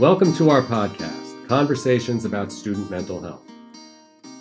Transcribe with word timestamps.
Welcome 0.00 0.32
to 0.36 0.48
our 0.48 0.62
podcast, 0.62 1.46
Conversations 1.46 2.24
about 2.24 2.50
Student 2.50 2.90
Mental 2.90 3.20
Health. 3.20 3.42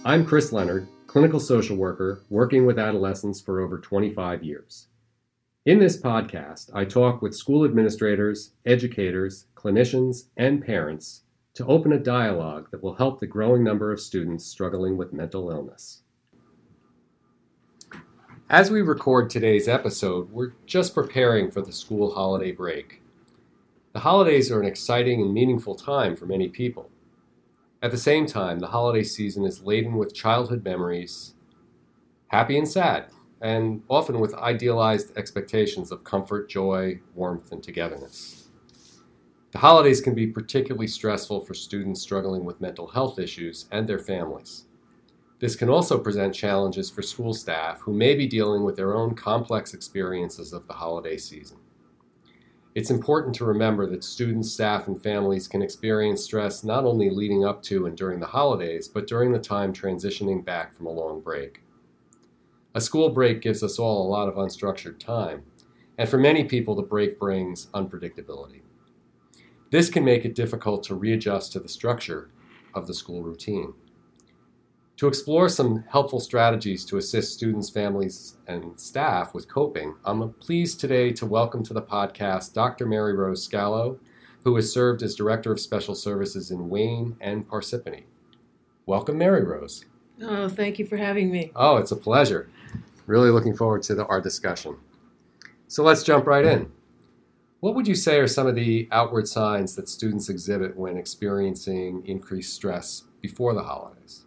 I'm 0.06 0.26
Chris 0.26 0.54
Leonard, 0.54 0.88
clinical 1.06 1.42
social 1.42 1.76
worker 1.76 2.24
working 2.30 2.66
with 2.66 2.80
adolescents 2.80 3.42
for 3.42 3.60
over 3.60 3.78
25 3.78 4.42
years. 4.42 4.88
In 5.66 5.80
this 5.80 6.02
podcast, 6.02 6.74
I 6.74 6.86
talk 6.86 7.22
with 7.22 7.36
school 7.36 7.66
administrators, 7.66 8.54
educators, 8.66 9.48
clinicians, 9.54 10.30
and 10.38 10.66
parents 10.66 11.24
to 11.56 11.66
open 11.66 11.92
a 11.92 12.00
dialogue 12.00 12.72
that 12.72 12.82
will 12.82 12.96
help 12.96 13.20
the 13.20 13.28
growing 13.28 13.62
number 13.62 13.92
of 13.92 14.00
students 14.00 14.46
struggling 14.46 14.96
with 14.96 15.12
mental 15.12 15.52
illness. 15.52 16.04
As 18.50 18.72
we 18.72 18.82
record 18.82 19.30
today's 19.30 19.68
episode, 19.68 20.32
we're 20.32 20.54
just 20.66 20.96
preparing 20.96 21.52
for 21.52 21.60
the 21.60 21.74
school 21.74 22.16
holiday 22.16 22.54
break. 22.54 23.02
The 23.92 24.02
holidays 24.02 24.52
are 24.52 24.62
an 24.62 24.68
exciting 24.68 25.20
and 25.20 25.34
meaningful 25.34 25.74
time 25.74 26.16
for 26.16 26.28
many 26.28 26.48
people. 26.48 26.92
At 27.82 27.90
the 27.90 27.98
same 27.98 28.28
time, 28.28 28.60
the 28.60 28.68
holiday 28.68 29.04
season 29.04 29.46
is 29.46 29.64
laden 29.64 29.96
with 29.96 30.14
childhood 30.14 30.64
memories, 30.64 31.34
happy 32.28 32.56
and 32.58 32.68
sad, 32.68 33.08
and 33.42 33.82
often 33.90 34.20
with 34.20 34.36
idealized 34.36 35.18
expectations 35.18 35.92
of 35.92 36.04
comfort, 36.04 36.50
joy, 36.50 37.00
warmth, 37.16 37.52
and 37.52 37.64
togetherness. 37.64 38.50
The 39.52 39.58
holidays 39.58 40.02
can 40.02 40.14
be 40.14 40.28
particularly 40.28 40.88
stressful 40.88 41.42
for 41.42 41.56
students 41.56 42.02
struggling 42.02 42.46
with 42.46 42.62
mental 42.62 42.86
health 42.86 43.18
issues 43.18 43.66
and 43.72 43.88
their 43.88 43.98
families. 43.98 44.66
This 45.40 45.56
can 45.56 45.70
also 45.70 45.98
present 45.98 46.36
challenges 46.36 46.92
for 46.92 47.02
school 47.02 47.34
staff 47.34 47.80
who 47.80 47.94
may 47.94 48.14
be 48.14 48.28
dealing 48.28 48.64
with 48.64 48.76
their 48.76 48.96
own 48.96 49.16
complex 49.16 49.74
experiences 49.74 50.54
of 50.54 50.68
the 50.68 50.74
holiday 50.74 51.18
season. 51.18 51.58
It's 52.76 52.92
important 52.92 53.34
to 53.36 53.46
remember 53.46 53.88
that 53.88 54.04
students, 54.04 54.52
staff, 54.52 54.88
and 54.88 55.02
families 55.02 55.48
can 55.48 55.64
experience 55.64 56.24
stress 56.24 56.64
not 56.64 56.86
only 56.86 57.10
leading 57.10 57.44
up 57.44 57.64
to 57.64 57.88
and 57.88 57.98
during 57.98 58.20
the 58.20 58.28
holidays, 58.28 58.88
but 58.88 59.08
during 59.08 59.32
the 59.32 59.40
time 59.40 59.74
transitioning 59.74 60.46
back 60.46 60.76
from 60.76 60.86
a 60.86 60.92
long 60.92 61.20
break. 61.20 61.62
A 62.76 62.82
school 62.82 63.10
break 63.10 63.42
gives 63.42 63.64
us 63.64 63.80
all 63.80 64.06
a 64.06 64.12
lot 64.12 64.30
of 64.30 64.36
unstructured 64.36 65.00
time, 65.00 65.42
and 65.98 66.08
for 66.08 66.20
many 66.20 66.44
people, 66.44 66.76
the 66.76 66.84
break 66.84 67.20
brings 67.20 67.66
unpredictability. 67.74 68.62
This 69.72 69.90
can 69.90 70.06
make 70.06 70.24
it 70.24 70.36
difficult 70.36 70.84
to 70.84 70.96
readjust 70.96 71.52
to 71.54 71.60
the 71.60 71.68
structure 71.68 72.30
of 72.76 72.86
the 72.86 72.94
school 72.94 73.24
routine. 73.24 73.74
To 75.00 75.08
explore 75.08 75.48
some 75.48 75.86
helpful 75.88 76.20
strategies 76.20 76.84
to 76.84 76.98
assist 76.98 77.34
students, 77.34 77.70
families, 77.70 78.36
and 78.48 78.78
staff 78.78 79.34
with 79.34 79.48
coping, 79.48 79.96
I'm 80.04 80.34
pleased 80.34 80.82
today 80.82 81.14
to 81.14 81.26
welcome 81.26 81.64
to 81.64 81.74
the 81.74 81.82
podcast 81.82 82.52
Dr. 82.52 82.86
Mary 82.86 83.14
Rose 83.14 83.48
Scalo, 83.48 83.98
who 84.44 84.54
has 84.58 84.74
served 84.74 85.02
as 85.02 85.16
Director 85.16 85.54
of 85.54 85.62
Special 85.62 85.96
Services 85.96 86.52
in 86.52 86.68
Wayne 86.68 87.16
and 87.22 87.48
Parsippany. 87.48 88.04
Welcome, 88.88 89.18
Mary 89.18 89.46
Rose. 89.46 89.86
Oh, 90.22 90.50
thank 90.50 90.78
you 90.78 90.86
for 90.86 90.98
having 90.98 91.32
me. 91.32 91.54
Oh, 91.56 91.78
it's 91.78 91.94
a 91.94 91.96
pleasure. 91.96 92.50
Really 93.06 93.30
looking 93.30 93.56
forward 93.56 93.84
to 93.84 93.96
the, 93.96 94.06
our 94.08 94.20
discussion. 94.20 94.76
So 95.70 95.82
let's 95.82 96.04
jump 96.04 96.28
right 96.28 96.44
in. 96.44 96.70
What 97.62 97.74
would 97.74 97.88
you 97.88 97.96
say 97.96 98.20
are 98.20 98.28
some 98.28 98.48
of 98.48 98.56
the 98.56 98.90
outward 98.92 99.30
signs 99.30 99.78
that 99.78 99.88
students 99.88 100.28
exhibit 100.28 100.76
when 100.76 100.98
experiencing 100.98 102.04
increased 102.06 102.54
stress 102.54 103.04
before 103.22 103.54
the 103.54 103.64
holidays? 103.64 104.26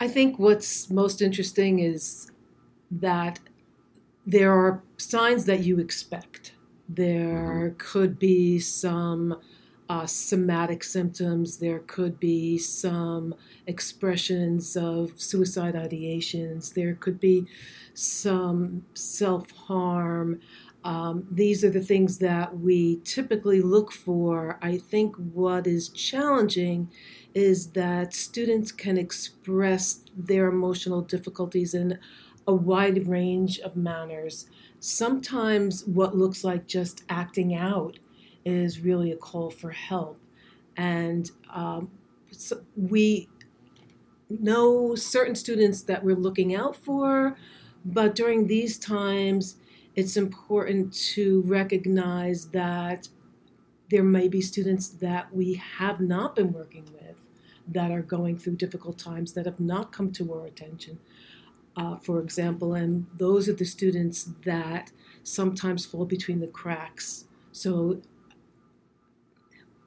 I 0.00 0.06
think 0.08 0.38
what's 0.38 0.90
most 0.90 1.20
interesting 1.20 1.80
is 1.80 2.30
that 2.90 3.40
there 4.24 4.52
are 4.52 4.82
signs 4.96 5.44
that 5.46 5.60
you 5.60 5.78
expect. 5.78 6.52
There 6.88 7.70
mm-hmm. 7.70 7.76
could 7.78 8.18
be 8.18 8.60
some 8.60 9.40
uh, 9.88 10.06
somatic 10.06 10.84
symptoms, 10.84 11.58
there 11.58 11.78
could 11.80 12.20
be 12.20 12.58
some 12.58 13.34
expressions 13.66 14.76
of 14.76 15.18
suicide 15.20 15.74
ideations, 15.74 16.74
there 16.74 16.94
could 16.94 17.18
be 17.18 17.46
some 17.94 18.84
self 18.94 19.50
harm. 19.50 20.40
Um, 20.84 21.26
these 21.30 21.64
are 21.64 21.70
the 21.70 21.80
things 21.80 22.18
that 22.18 22.58
we 22.58 23.00
typically 23.02 23.62
look 23.62 23.90
for. 23.90 24.58
I 24.62 24.78
think 24.78 25.16
what 25.16 25.66
is 25.66 25.88
challenging 25.88 26.90
is 27.34 27.68
that 27.68 28.14
students 28.14 28.72
can 28.72 28.98
express 28.98 30.02
their 30.16 30.48
emotional 30.48 31.00
difficulties 31.02 31.74
in 31.74 31.98
a 32.46 32.54
wide 32.54 33.06
range 33.06 33.58
of 33.60 33.76
manners. 33.76 34.46
Sometimes 34.80 35.84
what 35.84 36.16
looks 36.16 36.44
like 36.44 36.66
just 36.66 37.04
acting 37.08 37.54
out 37.54 37.98
is 38.44 38.80
really 38.80 39.12
a 39.12 39.16
call 39.16 39.50
for 39.50 39.70
help. 39.70 40.18
And 40.76 41.30
um, 41.52 41.90
so 42.30 42.62
we 42.76 43.28
know 44.30 44.94
certain 44.94 45.34
students 45.34 45.82
that 45.82 46.02
we're 46.02 46.16
looking 46.16 46.54
out 46.54 46.76
for, 46.76 47.36
but 47.84 48.14
during 48.14 48.46
these 48.46 48.78
times, 48.78 49.56
it's 49.94 50.16
important 50.16 50.92
to 50.92 51.42
recognize 51.42 52.46
that 52.50 53.08
there 53.90 54.02
may 54.02 54.28
be 54.28 54.40
students 54.40 54.88
that 54.88 55.34
we 55.34 55.54
have 55.54 56.00
not 56.00 56.36
been 56.36 56.52
working 56.52 56.84
with 56.92 57.26
that 57.68 57.90
are 57.90 58.02
going 58.02 58.38
through 58.38 58.56
difficult 58.56 58.98
times 58.98 59.32
that 59.32 59.46
have 59.46 59.60
not 59.60 59.92
come 59.92 60.10
to 60.12 60.32
our 60.32 60.46
attention, 60.46 60.98
uh, 61.76 61.96
for 61.96 62.20
example, 62.20 62.74
and 62.74 63.06
those 63.16 63.48
are 63.48 63.52
the 63.52 63.64
students 63.64 64.30
that 64.44 64.90
sometimes 65.22 65.84
fall 65.84 66.04
between 66.04 66.40
the 66.40 66.46
cracks. 66.46 67.26
So, 67.52 68.00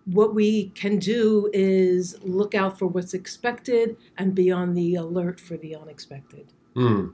what 0.06 0.34
we 0.34 0.70
can 0.70 0.98
do 0.98 1.50
is 1.54 2.18
look 2.24 2.56
out 2.56 2.78
for 2.78 2.88
what's 2.88 3.14
expected 3.14 3.98
and 4.18 4.34
be 4.34 4.52
on 4.52 4.74
the 4.74 4.96
alert 4.96 5.40
for 5.40 5.58
the 5.58 5.76
unexpected. 5.76 6.52
Mm. 6.76 7.14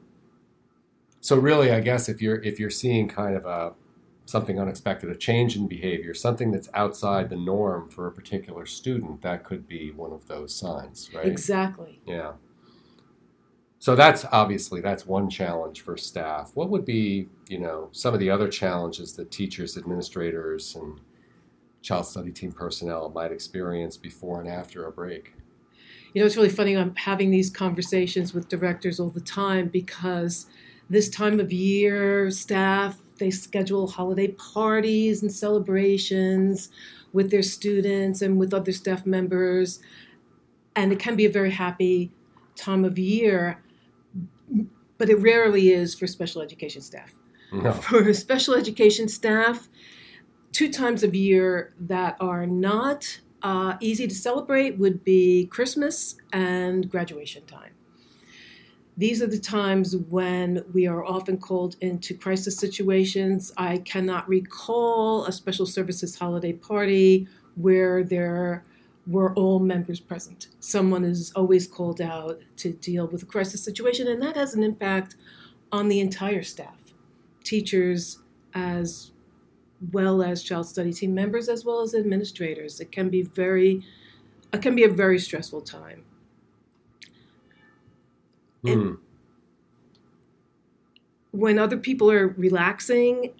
So 1.19 1.35
really, 1.37 1.71
I 1.71 1.81
guess 1.81 2.07
if 2.07 2.21
you're 2.21 2.41
if 2.43 2.59
you're 2.59 2.69
seeing 2.69 3.09
kind 3.09 3.35
of 3.35 3.45
a 3.45 3.73
something 4.27 4.59
unexpected, 4.59 5.09
a 5.09 5.15
change 5.15 5.55
in 5.55 5.67
behavior, 5.67 6.13
something 6.13 6.51
that's 6.51 6.67
outside 6.73 7.29
the 7.29 7.38
norm 7.38 7.89
for 7.89 8.07
a 8.07 8.11
particular 8.11 8.65
student, 8.65 9.21
that 9.21 9.45
could 9.45 9.65
be 9.67 9.89
one 9.91 10.11
of 10.11 10.27
those 10.27 10.53
signs, 10.53 11.09
right? 11.13 11.25
Exactly. 11.25 12.01
Yeah. 12.05 12.33
So 13.79 13.95
that's 13.95 14.25
obviously 14.33 14.81
that's 14.81 15.05
one 15.05 15.29
challenge 15.29 15.79
for 15.79 15.95
staff. 15.95 16.51
What 16.55 16.69
would 16.69 16.83
be, 16.83 17.29
you 17.47 17.59
know, 17.59 17.88
some 17.93 18.13
of 18.13 18.19
the 18.19 18.29
other 18.29 18.49
challenges 18.49 19.13
that 19.13 19.31
teachers, 19.31 19.77
administrators, 19.77 20.75
and 20.75 20.99
child 21.81 22.05
study 22.05 22.31
team 22.31 22.51
personnel 22.51 23.09
might 23.09 23.31
experience 23.31 23.95
before 23.95 24.41
and 24.41 24.49
after 24.49 24.88
a 24.88 24.91
break? 24.91 25.35
You 26.13 26.21
know, 26.21 26.25
it's 26.25 26.35
really 26.35 26.49
funny. 26.49 26.75
I'm 26.75 26.95
having 26.95 27.31
these 27.31 27.49
conversations 27.49 28.33
with 28.33 28.49
directors 28.49 28.99
all 28.99 29.09
the 29.09 29.21
time 29.21 29.69
because 29.69 30.47
this 30.89 31.07
time 31.07 31.39
of 31.39 31.53
year, 31.53 32.29
staff 32.29 32.97
they 33.17 33.31
schedule 33.31 33.88
holiday 33.88 34.29
parties 34.29 35.22
and 35.22 35.31
celebrations 35.31 36.69
with 37.13 37.31
their 37.31 37.44
students 37.44 38.22
and 38.22 38.38
with 38.38 38.53
other 38.53 38.72
staff 38.72 39.05
members, 39.05 39.79
and 40.75 40.91
it 40.91 41.00
can 41.00 41.16
be 41.16 41.25
a 41.25 41.31
very 41.31 41.51
happy 41.51 42.11
time 42.56 42.85
of 42.85 43.00
year. 43.00 43.63
But 44.97 45.09
it 45.09 45.16
rarely 45.16 45.69
is 45.69 45.95
for 45.95 46.07
special 46.07 46.41
education 46.41 46.81
staff. 46.81 47.13
No. 47.51 47.72
For 47.88 48.13
special 48.13 48.56
education 48.56 49.07
staff, 49.07 49.69
two 50.51 50.69
times 50.69 51.01
of 51.01 51.16
year 51.16 51.73
that 51.79 52.17
are 52.19 52.45
not 52.45 53.22
uh, 53.41 53.77
easy 53.79 54.07
to 54.07 54.16
celebrate 54.16 54.77
would 54.77 55.03
be 55.03 55.45
Christmas 55.45 56.16
and 56.33 56.89
graduation 56.89 57.45
time. 57.45 57.72
These 58.97 59.21
are 59.21 59.27
the 59.27 59.37
times 59.37 59.95
when 59.95 60.63
we 60.73 60.88
are 60.88 61.05
often 61.05 61.38
called 61.38 61.75
into 61.81 62.15
crisis 62.15 62.57
situations. 62.57 63.53
I 63.55 63.77
cannot 63.79 64.27
recall 64.27 65.25
a 65.25 65.31
special 65.31 65.67
services 65.67 66.17
holiday 66.17 66.53
party 66.53 67.27
where 67.55 68.03
there 68.03 68.63
were 69.05 69.33
all 69.35 69.59
members 69.59 69.99
present. 69.99 70.47
Someone 70.61 71.03
is 71.03 71.31
always 71.35 71.67
called 71.67 72.01
out 72.01 72.41
to 72.57 72.73
deal 72.73 73.05
with 73.07 73.21
a 73.21 73.27
crisis 73.27 73.63
situation, 73.63 74.07
and 74.07 74.21
that 74.21 74.35
has 74.35 74.55
an 74.55 74.63
impact 74.63 75.15
on 75.71 75.88
the 75.89 76.00
entire 76.00 76.43
staff, 76.43 76.79
teachers 77.43 78.19
as 78.55 79.11
well 79.91 80.23
as 80.23 80.41
child 80.41 80.67
study 80.67 80.91
team 80.91 81.13
members, 81.13 81.50
as 81.50 81.63
well 81.63 81.81
as 81.81 81.93
administrators. 81.93 82.79
It 82.79 82.91
can 82.91 83.09
be 83.09 83.21
very, 83.21 83.83
it 84.51 84.61
can 84.63 84.75
be 84.75 84.85
a 84.85 84.89
very 84.89 85.19
stressful 85.19 85.61
time. 85.61 86.03
Mm. 88.63 88.98
when 91.31 91.59
other 91.59 91.77
people 91.77 92.12
are 92.12 92.30
relaxing, 92.30 93.33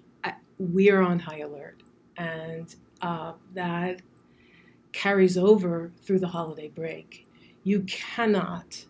we 0.58 0.90
are 0.90 1.02
on 1.02 1.18
high 1.18 1.40
alert, 1.40 1.82
and 2.16 2.74
uh, 3.02 3.32
that 3.54 4.00
carries 4.92 5.36
over 5.36 5.92
through 6.02 6.18
the 6.18 6.28
holiday 6.28 6.68
break. 6.68 7.26
You 7.62 7.80
cannot 7.82 8.86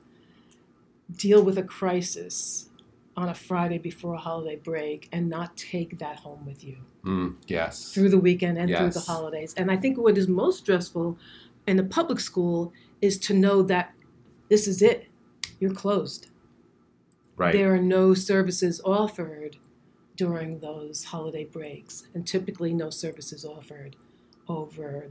deal 1.17 1.43
with 1.43 1.59
a 1.59 1.63
crisis 1.63 2.69
on 3.17 3.29
a 3.29 3.35
Friday 3.35 3.79
before 3.79 4.15
a 4.15 4.19
holiday 4.19 4.57
break 4.57 5.09
and 5.13 5.29
not 5.29 5.57
take 5.57 5.99
that 5.99 6.17
home 6.17 6.47
with 6.47 6.63
you 6.63 6.77
Mm, 7.05 7.37
yes. 7.47 7.93
through 7.93 8.11
the 8.11 8.19
weekend 8.19 8.59
and 8.59 8.69
through 8.77 8.91
the 8.91 9.01
holidays. 9.01 9.55
And 9.57 9.71
I 9.71 9.77
think 9.77 9.99
what 9.99 10.17
is 10.19 10.29
most 10.29 10.59
stressful 10.59 11.19
in 11.67 11.79
a 11.79 11.83
public 11.83 12.21
school 12.21 12.73
is 13.01 13.19
to 13.21 13.35
know 13.35 13.63
that 13.63 13.93
this 14.49 14.69
is 14.69 14.83
it. 14.83 15.08
You're 15.61 15.75
closed. 15.75 16.29
Right. 17.37 17.53
There 17.53 17.73
are 17.75 17.79
no 17.81 18.15
services 18.15 18.81
offered 18.85 19.57
during 20.17 20.59
those 20.59 21.05
holiday 21.05 21.45
breaks, 21.45 22.07
and 22.15 22.27
typically 22.27 22.73
no 22.73 22.91
services 22.91 23.45
offered 23.45 23.97
over 24.49 25.11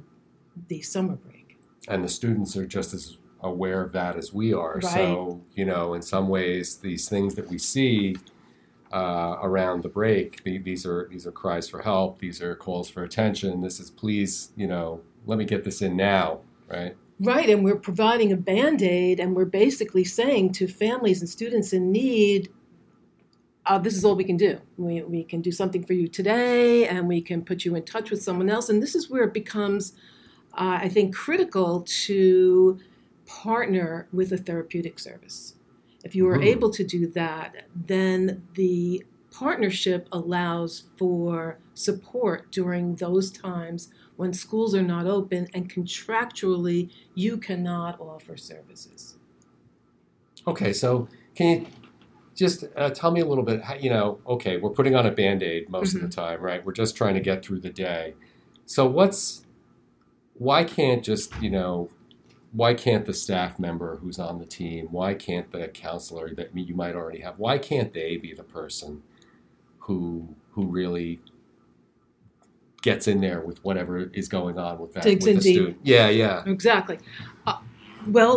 the 0.68 0.82
summer 0.82 1.16
break. 1.16 1.58
and 1.88 2.04
the 2.04 2.10
students 2.10 2.58
are 2.58 2.66
just 2.66 2.94
as 2.94 3.18
aware 3.42 3.82
of 3.82 3.92
that 3.94 4.18
as 4.18 4.34
we 4.34 4.52
are. 4.54 4.76
Right. 4.76 4.84
So, 4.84 5.42
you 5.56 5.64
know, 5.64 5.94
in 5.94 6.02
some 6.02 6.28
ways, 6.28 6.78
these 6.78 7.08
things 7.08 7.36
that 7.36 7.48
we 7.50 7.58
see 7.58 8.18
uh, 8.92 9.38
around 9.42 9.84
the 9.84 9.90
break, 9.90 10.44
the, 10.44 10.58
these 10.58 10.86
are 10.86 11.08
these 11.10 11.26
are 11.28 11.32
cries 11.32 11.70
for 11.70 11.82
help. 11.82 12.20
These 12.20 12.42
are 12.42 12.56
calls 12.56 12.90
for 12.90 13.04
attention. 13.04 13.62
This 13.62 13.80
is 13.80 13.90
please, 13.92 14.52
you 14.58 14.68
know, 14.68 15.02
let 15.26 15.38
me 15.38 15.46
get 15.46 15.64
this 15.64 15.82
in 15.82 15.96
now, 15.96 16.42
right? 16.68 16.96
Right, 17.20 17.50
and 17.50 17.64
we're 17.64 17.78
providing 17.78 18.32
a 18.32 18.38
band 18.38 18.84
aid, 18.84 19.20
and 19.20 19.36
we're 19.36 19.46
basically 19.46 20.04
saying 20.04 20.52
to 20.54 20.68
families 20.68 21.20
and 21.20 21.30
students 21.30 21.74
in 21.74 21.92
need, 21.92 22.50
uh, 23.66 23.80
this 23.80 23.98
is 23.98 24.06
all 24.06 24.16
we 24.16 24.24
can 24.24 24.38
do. 24.38 24.60
We, 24.78 25.02
we 25.02 25.24
can 25.24 25.42
do 25.42 25.52
something 25.52 25.84
for 25.84 25.94
you 25.94 26.08
today, 26.08 26.88
and 26.88 27.08
we 27.08 27.22
can 27.22 27.44
put 27.44 27.66
you 27.66 27.76
in 27.76 27.84
touch 27.84 28.12
with 28.12 28.22
someone 28.22 28.50
else. 28.50 28.70
And 28.70 28.84
this 28.84 28.94
is 28.94 29.10
where 29.10 29.24
it 29.24 29.34
becomes, 29.34 29.94
uh, 30.54 30.80
I 30.82 30.90
think, 30.90 31.16
critical 31.16 31.84
to 32.06 32.80
partner 33.26 34.08
with 34.14 34.32
a 34.32 34.38
therapeutic 34.38 35.00
service. 35.00 35.56
If 36.04 36.16
you 36.16 36.30
are 36.30 36.38
Mhm. 36.38 36.46
able 36.46 36.70
to 36.70 36.84
do 36.84 37.08
that, 37.08 37.66
then 37.76 38.44
the 38.54 39.04
partnership 39.32 40.08
allows 40.12 40.84
for 40.98 41.58
support 41.74 42.52
during 42.52 42.96
those 42.96 43.32
times 43.32 43.90
when 44.18 44.34
schools 44.34 44.76
are 44.76 44.84
not 44.84 45.08
open 45.08 45.48
and 45.54 45.74
contractually 45.74 46.90
you 47.16 47.38
cannot 47.38 48.00
offer 48.00 48.36
services. 48.36 49.18
Okay, 50.46 50.74
so 50.74 51.08
can 51.36 51.62
you 51.62 51.68
just 52.36 52.66
uh, 52.76 52.90
tell 52.90 53.12
me 53.12 53.22
a 53.22 53.26
little 53.26 53.44
bit? 53.44 53.62
How, 53.62 53.76
you 53.76 53.90
know, 53.90 54.20
okay, 54.28 54.58
we're 54.58 54.72
putting 54.72 54.96
on 54.96 55.06
a 55.06 55.12
band 55.12 55.44
aid 55.44 55.70
most 55.70 55.96
of 55.96 56.02
the 56.02 56.10
time, 56.10 56.42
right? 56.42 56.66
We're 56.66 56.74
just 56.74 56.96
trying 56.96 57.14
to 57.14 57.22
get 57.22 57.44
through 57.44 57.62
the 57.62 57.70
day. 57.70 58.16
So 58.66 58.86
what's 58.86 59.46
why 60.38 60.64
can't 60.64 61.04
just 61.04 61.34
you 61.42 61.50
know 61.50 61.90
why 62.52 62.74
can't 62.74 63.06
the 63.06 63.14
staff 63.14 63.60
member 63.60 63.98
who's 63.98 64.20
on 64.20 64.38
the 64.38 64.46
team 64.46 64.88
why 64.92 65.14
can't 65.14 65.52
the 65.52 65.68
counselor 65.68 66.34
that 66.36 66.56
you 66.56 66.76
might 66.76 66.96
already 66.96 67.20
have 67.20 67.38
why 67.40 67.58
can't 67.58 67.94
they 67.94 68.18
be 68.18 68.34
the 68.34 68.44
person 68.44 69.02
who 69.80 70.36
who 70.52 70.66
really 70.68 71.20
gets 72.90 73.06
in 73.08 73.20
there 73.28 73.42
with 73.42 73.58
whatever 73.68 73.94
is 74.22 74.28
going 74.38 74.58
on 74.68 74.74
with 74.82 74.92
that 74.94 75.04
Digs 75.04 75.26
with 75.26 75.36
the 75.38 75.42
deep. 75.42 75.56
student 75.56 75.78
yeah 75.84 76.08
yeah 76.24 76.44
Exactly. 76.46 76.98
Uh, 77.48 77.60
well, 78.18 78.36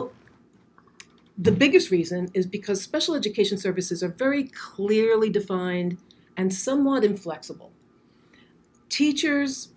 the 1.38 1.52
biggest 1.64 1.90
reason 1.90 2.28
is 2.34 2.46
because 2.46 2.78
special 2.82 3.14
education 3.14 3.56
services 3.66 4.02
are 4.02 4.14
very 4.26 4.44
clearly 4.74 5.30
defined 5.30 5.96
and 6.36 6.52
somewhat 6.52 7.02
inflexible. 7.04 7.70
Teachers, 8.88 9.68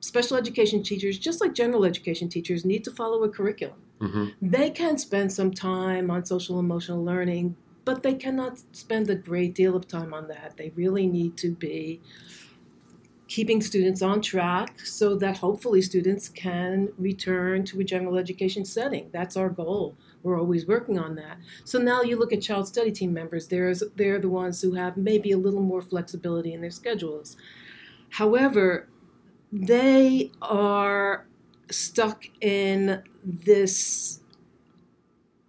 special 0.00 0.36
education 0.36 0.82
teachers, 0.82 1.18
just 1.18 1.40
like 1.40 1.52
general 1.54 1.84
education 1.84 2.28
teachers, 2.28 2.64
need 2.64 2.84
to 2.84 2.92
follow 3.00 3.18
a 3.24 3.28
curriculum. 3.36 3.80
hmm 4.00 4.26
They 4.56 4.68
can 4.70 4.94
spend 4.98 5.28
some 5.32 5.50
time 5.50 6.06
on 6.14 6.20
social 6.34 6.56
emotional 6.66 7.02
learning, 7.10 7.46
but 7.88 7.96
they 8.04 8.14
cannot 8.24 8.52
spend 8.72 9.04
a 9.10 9.18
great 9.28 9.52
deal 9.60 9.74
of 9.80 9.84
time 9.96 10.12
on 10.18 10.24
that. 10.28 10.48
They 10.60 10.70
really 10.82 11.06
need 11.18 11.32
to 11.44 11.48
be 11.66 12.00
keeping 13.30 13.62
students 13.62 14.02
on 14.02 14.20
track 14.20 14.80
so 14.80 15.14
that 15.14 15.38
hopefully 15.38 15.80
students 15.80 16.28
can 16.28 16.88
return 16.98 17.64
to 17.64 17.78
a 17.78 17.84
general 17.84 18.18
education 18.18 18.64
setting. 18.64 19.08
That's 19.12 19.36
our 19.36 19.48
goal. 19.48 19.96
We're 20.24 20.38
always 20.38 20.66
working 20.66 20.98
on 20.98 21.14
that. 21.14 21.38
So 21.64 21.78
now 21.78 22.02
you 22.02 22.18
look 22.18 22.32
at 22.32 22.42
child 22.42 22.66
study 22.66 22.90
team 22.90 23.14
members, 23.14 23.46
there's, 23.46 23.84
they're 23.94 24.18
the 24.18 24.28
ones 24.28 24.60
who 24.60 24.74
have 24.74 24.96
maybe 24.96 25.30
a 25.30 25.38
little 25.38 25.62
more 25.62 25.80
flexibility 25.80 26.52
in 26.52 26.60
their 26.60 26.72
schedules. 26.72 27.36
However, 28.10 28.88
they 29.52 30.32
are 30.42 31.24
stuck 31.70 32.24
in 32.40 33.00
this 33.22 34.20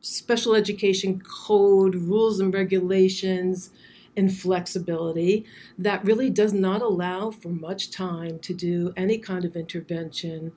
special 0.01 0.53
education 0.53 1.19
code, 1.21 1.95
rules 1.95 2.39
and 2.39 2.53
regulations, 2.53 3.71
inflexibility 4.15 5.45
that 5.77 6.03
really 6.03 6.29
does 6.29 6.53
not 6.53 6.81
allow 6.81 7.31
for 7.31 7.49
much 7.49 7.91
time 7.91 8.39
to 8.39 8.53
do 8.53 8.93
any 8.97 9.17
kind 9.17 9.45
of 9.45 9.55
intervention. 9.55 10.51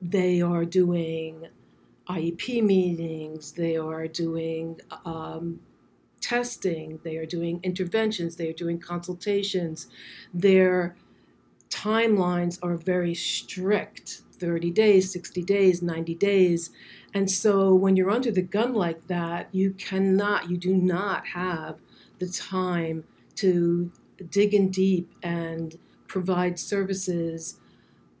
They 0.00 0.40
are 0.40 0.64
doing 0.64 1.46
IEP 2.08 2.62
meetings, 2.62 3.52
they 3.52 3.76
are 3.76 4.08
doing 4.08 4.80
um, 5.04 5.60
testing, 6.20 6.98
they 7.04 7.16
are 7.16 7.26
doing 7.26 7.60
interventions, 7.62 8.36
they 8.36 8.48
are 8.48 8.54
doing 8.54 8.78
consultations. 8.78 9.88
Their 10.32 10.96
timelines 11.70 12.58
are 12.62 12.76
very 12.76 13.14
strict 13.14 14.22
30 14.38 14.70
days, 14.70 15.12
60 15.12 15.42
days, 15.42 15.82
90 15.82 16.14
days. 16.14 16.70
And 17.14 17.30
so 17.30 17.74
when 17.74 17.96
you're 17.96 18.10
under 18.10 18.30
the 18.30 18.42
gun 18.42 18.74
like 18.74 19.06
that, 19.08 19.48
you 19.52 19.72
cannot, 19.72 20.50
you 20.50 20.56
do 20.56 20.74
not 20.74 21.26
have 21.28 21.78
the 22.18 22.28
time 22.28 23.04
to 23.36 23.92
dig 24.30 24.54
in 24.54 24.70
deep 24.70 25.12
and 25.22 25.78
provide 26.06 26.58
services 26.58 27.60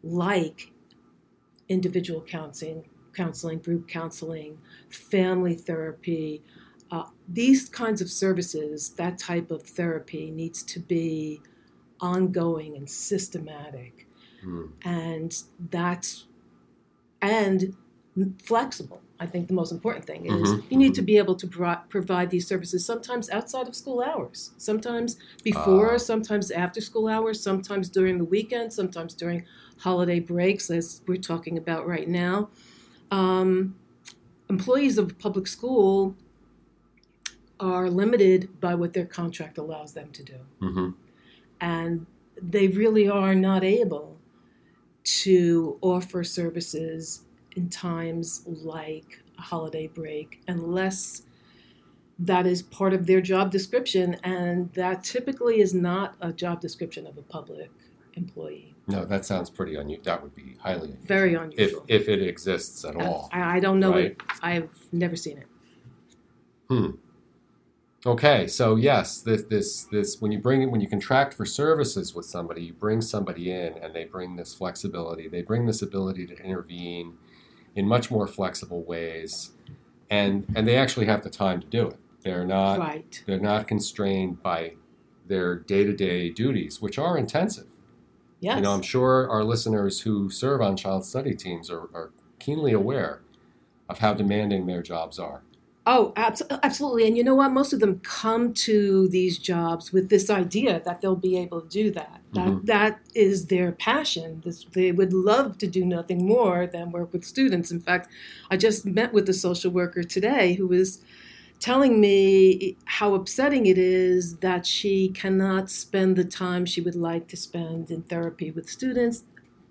like 0.02 0.72
individual 1.68 2.22
counseling, 2.22 2.84
counseling, 3.14 3.58
group 3.58 3.88
counseling, 3.88 4.58
family 4.90 5.54
therapy. 5.54 6.42
Uh, 6.90 7.04
these 7.28 7.68
kinds 7.68 8.00
of 8.00 8.10
services, 8.10 8.90
that 8.90 9.18
type 9.18 9.50
of 9.50 9.62
therapy 9.62 10.30
needs 10.30 10.62
to 10.62 10.80
be 10.80 11.40
ongoing 12.00 12.76
and 12.76 12.88
systematic 12.88 14.06
Mm. 14.44 14.70
and 14.84 15.42
that's 15.70 16.26
and 17.20 17.76
flexible 18.42 19.00
i 19.20 19.26
think 19.26 19.48
the 19.48 19.54
most 19.54 19.72
important 19.72 20.04
thing 20.04 20.26
is 20.26 20.48
Mhm, 20.50 20.62
you 20.70 20.76
need 20.76 20.94
to 20.94 21.02
be 21.02 21.18
able 21.18 21.34
to 21.34 21.46
pro- 21.46 21.82
provide 21.88 22.30
these 22.30 22.46
services 22.46 22.84
sometimes 22.84 23.28
outside 23.30 23.66
of 23.68 23.74
school 23.74 24.00
hours 24.02 24.52
sometimes 24.58 25.16
before 25.42 25.94
Ah. 25.94 25.98
sometimes 25.98 26.50
after 26.50 26.80
school 26.80 27.08
hours 27.08 27.40
sometimes 27.40 27.88
during 27.88 28.18
the 28.18 28.24
weekend 28.24 28.72
sometimes 28.72 29.14
during 29.14 29.44
holiday 29.78 30.20
breaks 30.20 30.70
as 30.70 31.02
we're 31.06 31.16
talking 31.32 31.56
about 31.56 31.86
right 31.86 32.08
now. 32.08 32.50
Um, 33.12 33.76
employees 34.50 34.98
of 34.98 35.16
public 35.18 35.46
school 35.46 36.16
are 37.60 37.88
limited 37.90 38.60
by 38.60 38.74
what 38.74 38.92
their 38.92 39.06
contract 39.06 39.58
allows 39.58 39.92
them 39.92 40.10
to 40.12 40.22
do. 40.22 40.38
Hmm 40.60 40.90
and 41.60 42.06
they 42.40 42.68
really 42.68 43.08
are 43.08 43.34
not 43.34 43.64
able 43.64 44.16
to 45.02 45.76
offer 45.80 46.22
services 46.22 47.22
in 47.56 47.68
times 47.68 48.42
like 48.46 49.20
a 49.38 49.42
holiday 49.42 49.86
break 49.86 50.42
unless 50.48 51.22
that 52.18 52.46
is 52.46 52.62
part 52.62 52.92
of 52.92 53.06
their 53.06 53.20
job 53.20 53.50
description 53.50 54.14
and 54.24 54.72
that 54.74 55.04
typically 55.04 55.60
is 55.60 55.72
not 55.72 56.14
a 56.20 56.32
job 56.32 56.60
description 56.60 57.06
of 57.06 57.16
a 57.16 57.22
public 57.22 57.70
employee 58.14 58.74
No, 58.88 59.04
that 59.04 59.24
sounds 59.24 59.48
pretty 59.50 59.76
unusual. 59.76 60.02
That 60.04 60.22
would 60.22 60.34
be 60.34 60.56
highly 60.60 60.88
unusual. 60.88 61.06
very 61.06 61.34
unusual 61.34 61.84
if 61.88 62.08
it 62.08 62.20
exists 62.22 62.84
at 62.84 62.96
all. 62.96 63.28
I, 63.32 63.56
I 63.56 63.60
don't 63.60 63.78
know 63.80 63.92
right? 63.92 64.04
it 64.06 64.22
i've 64.42 64.68
never 64.92 65.16
seen 65.16 65.38
it 65.38 65.46
Hmm. 66.68 66.90
Okay, 68.06 68.46
so 68.46 68.76
yes, 68.76 69.22
this 69.22 69.42
this 69.44 69.84
this 69.84 70.20
when 70.20 70.30
you 70.32 70.38
bring 70.38 70.70
when 70.70 70.80
you 70.80 70.88
contract 70.88 71.34
for 71.34 71.44
services 71.44 72.14
with 72.14 72.26
somebody, 72.26 72.62
you 72.62 72.72
bring 72.74 73.00
somebody 73.00 73.50
in, 73.50 73.72
and 73.78 73.92
they 73.94 74.04
bring 74.04 74.36
this 74.36 74.54
flexibility. 74.54 75.28
They 75.28 75.42
bring 75.42 75.66
this 75.66 75.82
ability 75.82 76.26
to 76.28 76.36
intervene 76.44 77.14
in 77.78 77.86
much 77.86 78.10
more 78.10 78.26
flexible 78.26 78.82
ways, 78.82 79.52
and 80.10 80.44
and 80.56 80.66
they 80.66 80.76
actually 80.76 81.06
have 81.06 81.22
the 81.22 81.30
time 81.30 81.60
to 81.60 81.66
do 81.68 81.86
it. 81.86 81.98
They're 82.22 82.44
not 82.44 82.80
right 82.80 83.22
they're 83.24 83.38
not 83.38 83.68
constrained 83.68 84.42
by 84.42 84.72
their 85.28 85.54
day 85.54 85.84
to 85.84 85.92
day 85.92 86.28
duties, 86.28 86.82
which 86.82 86.98
are 86.98 87.16
intensive. 87.16 87.68
yes 88.40 88.56
You 88.56 88.62
know, 88.62 88.72
I'm 88.72 88.82
sure 88.82 89.30
our 89.30 89.44
listeners 89.44 90.00
who 90.00 90.28
serve 90.28 90.60
on 90.60 90.76
child 90.76 91.04
study 91.04 91.34
teams 91.34 91.70
are, 91.70 91.88
are 91.94 92.10
keenly 92.40 92.72
aware 92.72 93.20
of 93.88 94.00
how 94.00 94.12
demanding 94.12 94.66
their 94.66 94.82
jobs 94.82 95.18
are. 95.18 95.42
Oh, 95.90 96.12
abs- 96.16 96.42
absolutely. 96.62 97.06
And 97.06 97.16
you 97.16 97.24
know 97.24 97.34
what? 97.34 97.50
Most 97.50 97.72
of 97.72 97.80
them 97.80 97.98
come 98.00 98.52
to 98.68 99.08
these 99.08 99.38
jobs 99.38 99.90
with 99.90 100.10
this 100.10 100.28
idea 100.28 100.82
that 100.84 101.00
they'll 101.00 101.16
be 101.16 101.38
able 101.38 101.62
to 101.62 101.68
do 101.68 101.90
that. 101.92 102.20
That, 102.34 102.46
Mhm. 102.48 102.66
that 102.66 103.00
is 103.14 103.46
their 103.46 103.72
passion. 103.72 104.42
This, 104.44 104.66
they 104.74 104.92
would 104.92 105.14
love 105.14 105.56
to 105.58 105.66
do 105.66 105.86
nothing 105.86 106.26
more 106.26 106.66
than 106.66 106.92
work 106.92 107.14
with 107.14 107.24
students. 107.24 107.70
In 107.70 107.80
fact, 107.80 108.10
I 108.50 108.58
just 108.58 108.84
met 108.84 109.14
with 109.14 109.26
a 109.30 109.32
social 109.32 109.70
worker 109.72 110.02
today 110.02 110.52
who 110.56 110.66
was 110.68 111.00
telling 111.58 112.02
me 112.02 112.76
how 112.84 113.14
upsetting 113.14 113.64
it 113.64 113.78
is 113.78 114.36
that 114.36 114.66
she 114.66 115.08
cannot 115.08 115.70
spend 115.70 116.16
the 116.16 116.24
time 116.24 116.66
she 116.66 116.82
would 116.82 116.96
like 116.96 117.28
to 117.28 117.36
spend 117.36 117.90
in 117.90 118.02
therapy 118.02 118.50
with 118.50 118.68
students. 118.68 119.24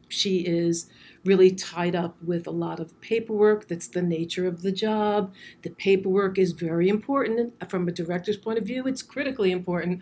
She 0.09 0.39
is 0.39 0.88
really 1.27 1.51
tied 1.51 1.96
up 1.96 2.15
with 2.24 2.48
a 2.48 2.51
lot 2.51 2.79
of 2.79 3.00
paperwork. 3.01 3.67
That's 3.67 3.88
the 3.88 4.01
nature 4.01 4.48
of 4.48 4.62
the 4.62 4.72
job. 4.72 5.34
The 5.62 5.69
paperwork 5.72 6.38
is 6.39 6.53
very 6.53 6.88
important. 6.89 7.53
From 7.69 7.88
a 7.88 7.91
director's 7.91 8.38
point 8.38 8.57
of 8.57 8.65
view, 8.65 8.88
it's 8.88 9.03
critically 9.03 9.51
important. 9.51 10.01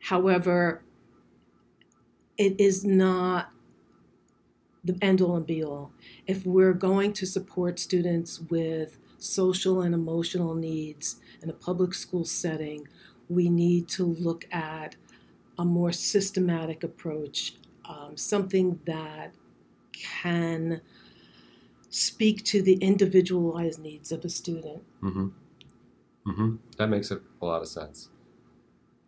However, 0.00 0.82
it 2.36 2.60
is 2.60 2.84
not 2.84 3.50
the 4.82 4.98
end 5.00 5.20
all 5.20 5.36
and 5.36 5.46
be 5.46 5.64
all. 5.64 5.92
If 6.26 6.44
we're 6.44 6.74
going 6.74 7.12
to 7.14 7.26
support 7.26 7.78
students 7.78 8.40
with 8.40 8.98
social 9.18 9.80
and 9.80 9.94
emotional 9.94 10.54
needs 10.54 11.20
in 11.40 11.48
a 11.48 11.54
public 11.54 11.94
school 11.94 12.24
setting, 12.24 12.86
we 13.28 13.48
need 13.48 13.88
to 13.88 14.04
look 14.04 14.44
at 14.52 14.96
a 15.56 15.64
more 15.64 15.92
systematic 15.92 16.82
approach, 16.82 17.54
um, 17.86 18.16
something 18.16 18.80
that 18.84 19.32
can 19.94 20.80
speak 21.90 22.44
to 22.44 22.62
the 22.62 22.74
individualized 22.74 23.78
needs 23.80 24.10
of 24.12 24.24
a 24.24 24.28
student. 24.28 24.82
Mm-hmm. 25.02 25.28
Mm-hmm. 26.26 26.56
That 26.78 26.88
makes 26.88 27.10
a 27.10 27.20
lot 27.40 27.62
of 27.62 27.68
sense. 27.68 28.08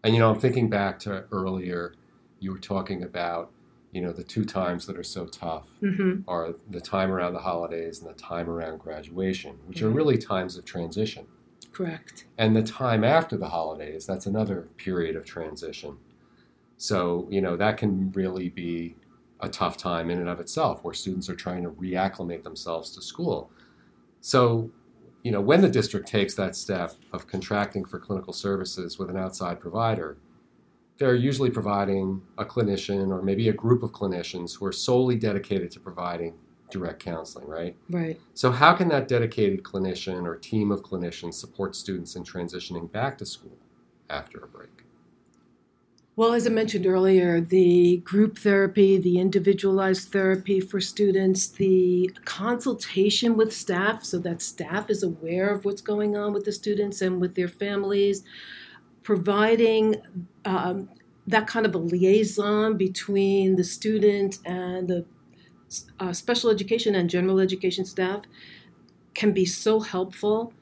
And 0.04 0.14
you 0.14 0.20
know, 0.20 0.30
I'm 0.30 0.38
thinking 0.38 0.68
back 0.70 0.98
to 1.00 1.24
earlier, 1.32 1.94
you 2.38 2.52
were 2.52 2.58
talking 2.58 3.02
about 3.02 3.50
you 3.92 4.02
know 4.02 4.12
the 4.12 4.22
two 4.22 4.44
times 4.44 4.86
that 4.86 4.96
are 4.96 5.02
so 5.02 5.26
tough 5.26 5.68
Mm-hmm. 5.82 6.28
are 6.28 6.54
the 6.70 6.80
time 6.80 7.10
around 7.10 7.32
the 7.32 7.38
holidays 7.40 8.00
and 8.00 8.08
the 8.10 8.14
time 8.14 8.48
around 8.48 8.78
graduation, 8.78 9.56
which 9.66 9.82
are 9.82 9.90
Mhm. 9.90 9.94
really 9.96 10.18
times 10.18 10.56
of 10.56 10.64
transition. 10.64 11.26
Correct. 11.72 12.26
And 12.38 12.54
the 12.56 12.62
time 12.62 13.04
after 13.04 13.36
the 13.36 13.48
holidays, 13.48 14.06
that's 14.06 14.26
another 14.26 14.68
period 14.76 15.16
of 15.16 15.24
transition. 15.24 15.96
So, 16.78 17.26
you 17.30 17.40
know, 17.40 17.56
that 17.56 17.76
can 17.78 18.12
really 18.12 18.48
be 18.48 18.96
a 19.40 19.48
tough 19.48 19.76
time 19.76 20.10
in 20.10 20.18
and 20.18 20.28
of 20.28 20.40
itself 20.40 20.82
where 20.82 20.94
students 20.94 21.28
are 21.28 21.34
trying 21.34 21.62
to 21.62 21.70
reacclimate 21.70 22.42
themselves 22.42 22.90
to 22.90 23.02
school. 23.02 23.50
So, 24.20 24.70
you 25.22 25.30
know, 25.30 25.40
when 25.40 25.60
the 25.60 25.68
district 25.68 26.08
takes 26.08 26.34
that 26.34 26.56
step 26.56 26.94
of 27.12 27.26
contracting 27.26 27.84
for 27.84 27.98
clinical 27.98 28.32
services 28.32 28.98
with 28.98 29.10
an 29.10 29.16
outside 29.16 29.60
provider, 29.60 30.16
they're 30.98 31.14
usually 31.14 31.50
providing 31.50 32.22
a 32.38 32.44
clinician 32.44 33.10
or 33.10 33.22
maybe 33.22 33.48
a 33.48 33.52
group 33.52 33.82
of 33.82 33.92
clinicians 33.92 34.56
who 34.56 34.64
are 34.64 34.72
solely 34.72 35.16
dedicated 35.16 35.70
to 35.72 35.80
providing 35.80 36.34
direct 36.70 37.02
counseling, 37.04 37.46
right? 37.46 37.76
Right. 37.90 38.18
So, 38.34 38.50
how 38.50 38.72
can 38.74 38.88
that 38.88 39.08
dedicated 39.08 39.62
clinician 39.62 40.24
or 40.24 40.36
team 40.36 40.72
of 40.72 40.82
clinicians 40.82 41.34
support 41.34 41.76
students 41.76 42.16
in 42.16 42.24
transitioning 42.24 42.90
back 42.90 43.18
to 43.18 43.26
school 43.26 43.56
after 44.08 44.38
a 44.38 44.48
break? 44.48 44.85
Well, 46.18 46.32
as 46.32 46.46
I 46.46 46.50
mentioned 46.50 46.86
earlier, 46.86 47.42
the 47.42 47.98
group 47.98 48.38
therapy, 48.38 48.96
the 48.96 49.18
individualized 49.18 50.10
therapy 50.10 50.60
for 50.60 50.80
students, 50.80 51.46
the 51.46 52.10
consultation 52.24 53.36
with 53.36 53.52
staff 53.52 54.02
so 54.02 54.18
that 54.20 54.40
staff 54.40 54.88
is 54.88 55.02
aware 55.02 55.50
of 55.50 55.66
what's 55.66 55.82
going 55.82 56.16
on 56.16 56.32
with 56.32 56.46
the 56.46 56.52
students 56.52 57.02
and 57.02 57.20
with 57.20 57.34
their 57.34 57.48
families, 57.48 58.24
providing 59.02 59.96
um, 60.46 60.88
that 61.26 61.46
kind 61.46 61.66
of 61.66 61.74
a 61.74 61.78
liaison 61.78 62.78
between 62.78 63.56
the 63.56 63.64
student 63.64 64.38
and 64.46 64.88
the 64.88 65.04
uh, 66.00 66.14
special 66.14 66.48
education 66.48 66.94
and 66.94 67.10
general 67.10 67.40
education 67.40 67.84
staff 67.84 68.22
can 69.14 69.32
be 69.32 69.44
so 69.44 69.80
helpful. 69.80 70.54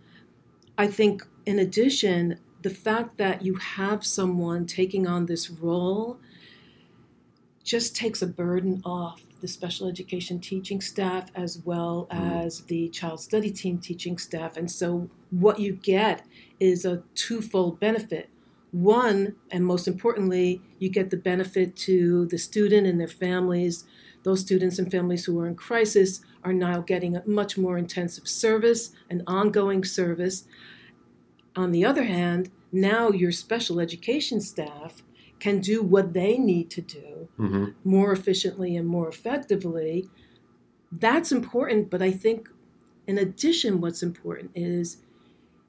I 0.76 0.88
think, 0.88 1.25
in 1.46 1.61
addition, 1.61 2.40
the 2.64 2.71
fact 2.71 3.18
that 3.18 3.44
you 3.44 3.54
have 3.56 4.04
someone 4.06 4.64
taking 4.66 5.06
on 5.06 5.26
this 5.26 5.50
role 5.50 6.18
just 7.62 7.94
takes 7.94 8.23
a 8.23 8.26
burden 8.26 8.80
off 8.87 9.21
the 9.42 9.49
special 9.49 9.87
education 9.87 10.40
teaching 10.40 10.80
staff 10.80 11.30
as 11.35 11.59
well 11.66 12.09
Mm. 12.11 12.44
as 12.47 12.62
the 12.62 12.88
child 12.88 13.21
study 13.21 13.50
team 13.50 13.76
teaching 13.78 14.16
staff. 14.16 14.56
And 14.56 14.71
so, 14.71 15.09
what 15.30 15.61
you 15.61 15.73
get 15.75 16.25
is 16.59 16.87
a 16.87 17.02
twofold 17.14 17.78
benefit. 17.80 18.30
One, 18.73 19.35
and 19.50 19.64
most 19.66 19.87
importantly, 19.87 20.62
you 20.78 20.88
get 20.88 21.11
the 21.11 21.18
benefit 21.18 21.76
to 21.88 22.26
the 22.26 22.38
student 22.38 22.87
and 22.87 22.99
their 22.99 23.06
families. 23.26 23.85
Those 24.23 24.40
students 24.40 24.78
and 24.78 24.90
families 24.90 25.26
who 25.26 25.38
are 25.38 25.47
in 25.47 25.54
crisis 25.54 26.23
are 26.42 26.54
now 26.54 26.80
getting 26.80 27.14
a 27.14 27.23
much 27.26 27.59
more 27.59 27.76
intensive 27.76 28.26
service, 28.26 28.90
an 29.11 29.23
ongoing 29.26 29.85
service. 29.85 30.44
On 31.56 31.70
the 31.70 31.84
other 31.84 32.04
hand, 32.04 32.50
now 32.73 33.11
your 33.11 33.32
special 33.32 33.80
education 33.80 34.40
staff 34.40 35.02
can 35.38 35.61
do 35.61 35.82
what 35.82 36.12
they 36.12 36.38
need 36.38 36.70
to 36.70 36.80
do 36.80 37.14
Mm-hmm. 37.38 37.64
more 37.82 38.12
efficiently 38.12 38.76
and 38.76 38.87
more 38.87 39.08
effectively. 39.08 40.08
That's 40.92 41.32
important, 41.32 41.90
but 41.90 42.00
I 42.00 42.12
think 42.12 42.49
in 43.08 43.18
addition, 43.18 43.80
what's 43.80 44.04
important 44.04 44.52
is 44.54 44.99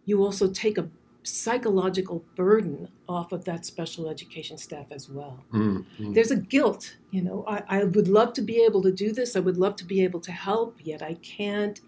you 0.06 0.24
also 0.24 0.48
take 0.48 0.78
a 0.78 0.90
psychological 1.24 2.24
burden 2.36 2.90
off 3.10 3.32
of 3.32 3.46
that 3.46 3.66
special 3.66 4.08
education 4.08 4.60
staff 4.60 4.92
as 4.92 5.10
well. 5.10 5.44
Mm-hmm. 5.52 6.14
There's 6.14 6.30
a 6.30 6.36
guilt, 6.36 6.98
you 7.10 7.24
know, 7.24 7.44
I, 7.48 7.64
I 7.68 7.84
would 7.86 8.08
love 8.08 8.34
to 8.34 8.44
be 8.44 8.64
able 8.64 8.84
to 8.84 8.92
do 8.92 9.12
this, 9.12 9.36
I 9.36 9.40
would 9.40 9.58
love 9.58 9.76
to 9.78 9.86
be 9.86 10.04
able 10.04 10.20
to 10.20 10.32
help, 10.32 10.78
yet 10.84 11.02
I 11.02 11.16
can't. 11.16 11.82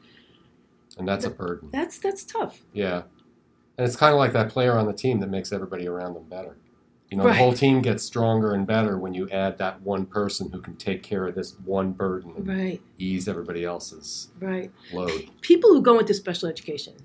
And 0.97 1.07
that's 1.07 1.25
a 1.25 1.29
burden. 1.29 1.69
That's 1.71 1.99
that's 1.99 2.23
tough. 2.23 2.61
Yeah. 2.73 3.03
And 3.77 3.85
it's 3.87 3.95
kind 3.95 4.13
of 4.13 4.17
like 4.19 4.33
that 4.33 4.49
player 4.49 4.77
on 4.77 4.87
the 4.87 4.93
team 4.93 5.19
that 5.19 5.29
makes 5.29 5.51
everybody 5.51 5.87
around 5.87 6.15
them 6.15 6.23
better. 6.23 6.57
You 7.09 7.17
know, 7.17 7.23
the 7.23 7.33
whole 7.33 7.53
team 7.53 7.81
gets 7.81 8.03
stronger 8.03 8.53
and 8.53 8.67
better 8.67 8.97
when 8.97 9.13
you 9.13 9.29
add 9.29 9.57
that 9.59 9.81
one 9.81 10.05
person 10.05 10.51
who 10.51 10.59
can 10.59 10.75
take 10.75 11.03
care 11.03 11.25
of 11.25 11.35
this 11.35 11.55
one 11.63 11.93
burden 11.93 12.33
and 12.35 12.45
Right, 12.47 12.81
ease 12.97 13.29
everybody 13.29 13.63
else's 13.63 14.29
right. 14.41 14.69
load. 14.91 15.29
people 15.39 15.69
who 15.69 15.81
go 15.81 15.99
into 15.99 16.13
special 16.13 16.49
education 16.49 16.95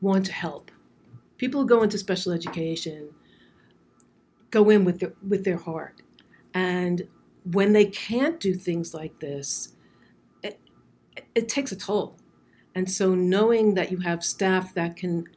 want 0.00 0.24
to 0.26 0.32
help. 0.32 0.70
People 1.36 1.60
who 1.60 1.66
go 1.66 1.82
into 1.82 1.98
special 1.98 2.32
education 2.32 3.10
go 4.50 4.70
in 4.70 4.86
with 4.86 5.00
their, 5.00 5.12
with 5.28 5.44
their 5.44 5.58
heart. 5.58 6.00
And 6.54 7.06
when 7.50 7.74
they 7.74 7.84
can't 7.86 8.40
do 8.40 8.54
things 8.54 8.94
like 8.94 9.18
this, 9.18 9.74
it, 10.42 10.58
it 11.34 11.48
takes 11.48 11.72
a 11.72 11.76
toll. 11.76 12.16
And 12.74 12.90
so 12.90 13.14
knowing 13.14 13.74
that 13.74 13.90
you 13.90 13.98
have 13.98 14.24
staff 14.24 14.74
that 14.74 14.96
can 14.96 15.28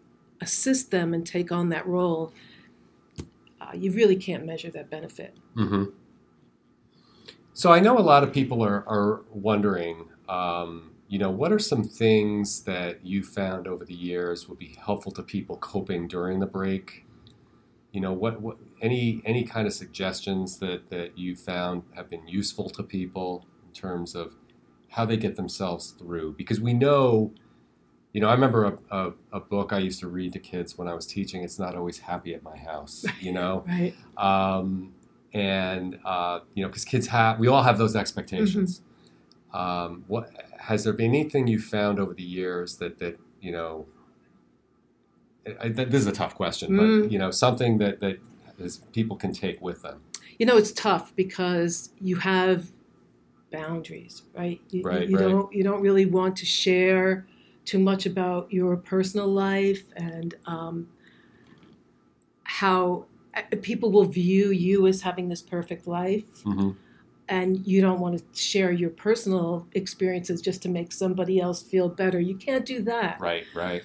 assist 0.41 0.91
them 0.91 1.13
and 1.13 1.25
take 1.25 1.51
on 1.51 1.69
that 1.69 1.85
role, 1.85 2.33
uh, 3.61 3.71
you 3.73 3.91
really 3.91 4.15
can't 4.15 4.45
measure 4.45 4.71
that 4.71 4.89
benefit. 4.89 5.35
hmm 5.55 5.85
So 7.53 7.71
I 7.71 7.79
know 7.79 7.97
a 7.97 8.01
lot 8.01 8.23
of 8.23 8.33
people 8.33 8.63
are, 8.63 8.87
are 8.87 9.21
wondering, 9.31 10.09
um, 10.29 10.91
you 11.07 11.19
know, 11.19 11.29
what 11.29 11.51
are 11.51 11.59
some 11.59 11.83
things 11.83 12.63
that 12.63 13.05
you 13.05 13.23
found 13.23 13.67
over 13.67 13.85
the 13.85 13.93
years 13.93 14.49
would 14.49 14.59
be 14.59 14.75
helpful 14.83 15.11
to 15.13 15.23
people 15.23 15.57
coping 15.57 16.07
during 16.07 16.39
the 16.39 16.47
break? 16.47 17.05
You 17.91 18.01
know, 18.01 18.11
what, 18.11 18.41
what 18.41 18.57
any 18.81 19.21
any 19.25 19.43
kind 19.45 19.67
of 19.67 19.73
suggestions 19.73 20.57
that 20.59 20.89
that 20.89 21.17
you 21.17 21.35
found 21.35 21.83
have 21.95 22.09
been 22.09 22.27
useful 22.27 22.69
to 22.71 22.83
people 22.83 23.45
in 23.65 23.71
terms 23.71 24.15
of 24.15 24.35
how 24.95 25.05
they 25.05 25.17
get 25.17 25.35
themselves 25.35 25.91
through? 25.91 26.33
Because 26.37 26.59
we 26.61 26.73
know, 26.73 27.33
you 28.13 28.21
know, 28.21 28.29
I 28.29 28.33
remember 28.33 28.63
a, 28.65 28.77
a, 28.97 29.13
a 29.33 29.39
book 29.41 29.73
I 29.73 29.79
used 29.79 29.99
to 29.99 30.07
read 30.07 30.31
to 30.33 30.39
kids 30.39 30.77
when 30.77 30.87
I 30.87 30.93
was 30.93 31.05
teaching. 31.05 31.43
It's 31.43 31.59
not 31.59 31.75
always 31.75 31.99
happy 31.99 32.33
at 32.33 32.43
my 32.43 32.57
house, 32.57 33.05
you 33.19 33.33
know 33.33 33.65
Right. 33.67 33.93
um, 34.17 34.93
and 35.33 35.99
uh, 36.05 36.39
you 36.53 36.63
know, 36.63 36.69
because 36.69 36.85
kids 36.85 37.07
have, 37.07 37.39
we 37.39 37.47
all 37.47 37.63
have 37.63 37.77
those 37.77 37.95
expectations. 37.95 38.81
Um, 39.53 40.05
what 40.07 40.29
has 40.59 40.83
there 40.85 40.93
been 40.93 41.13
anything 41.13 41.47
you 41.47 41.59
found 41.59 41.99
over 41.99 42.13
the 42.13 42.23
years 42.23 42.77
that 42.77 42.99
that 42.99 43.19
you 43.41 43.51
know? 43.51 43.85
I, 45.47 45.65
I, 45.65 45.69
this 45.69 46.01
is 46.01 46.07
a 46.07 46.11
tough 46.11 46.35
question, 46.35 46.75
but 46.75 46.85
Mm. 46.85 47.11
you 47.11 47.19
know, 47.19 47.31
something 47.31 47.77
that 47.79 47.99
that 47.99 48.19
is, 48.59 48.77
people 48.93 49.15
can 49.17 49.31
take 49.33 49.61
with 49.61 49.81
them. 49.81 50.01
You 50.39 50.45
know, 50.45 50.57
it's 50.57 50.71
tough 50.71 51.15
because 51.15 51.91
you 52.01 52.15
have 52.17 52.71
boundaries, 53.51 54.23
right? 54.33 54.61
You, 54.71 54.79
you- 54.81 54.85
Right, 54.89 55.09
you 55.09 55.17
right. 55.17 55.19
don't 55.19 55.53
you 55.53 55.63
don't 55.63 55.81
really 55.81 56.05
want 56.05 56.37
to 56.37 56.45
share 56.45 57.27
too 57.65 57.79
much 57.79 58.05
about 58.05 58.51
your 58.51 58.77
personal 58.77 59.27
life 59.27 59.83
and 59.95 60.35
um, 60.45 60.89
how 62.43 63.05
uh, 63.35 63.41
people 63.61 63.91
will 63.91 64.05
view 64.05 64.51
you 64.51 64.87
as 64.87 65.01
having 65.01 65.29
this 65.29 65.41
perfect 65.41 65.87
life, 65.87 66.25
hmm 66.43 66.71
and 67.27 67.65
you 67.65 67.81
don't 67.81 67.99
want 67.99 68.17
to 68.19 68.39
share 68.39 68.71
your 68.71 68.91
personal 68.91 69.67
experiences 69.73 70.41
just 70.41 70.61
to 70.61 70.69
make 70.69 70.91
somebody 70.91 71.39
else 71.39 71.63
feel 71.63 71.89
better. 71.89 72.19
You 72.19 72.35
can't 72.35 72.65
do 72.65 72.83
that. 72.83 73.19
Right, 73.19 73.45
right. 73.55 73.83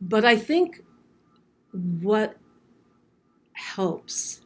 But 0.00 0.24
I 0.24 0.36
think 0.36 0.82
what 1.72 2.36
helps, 3.52 4.42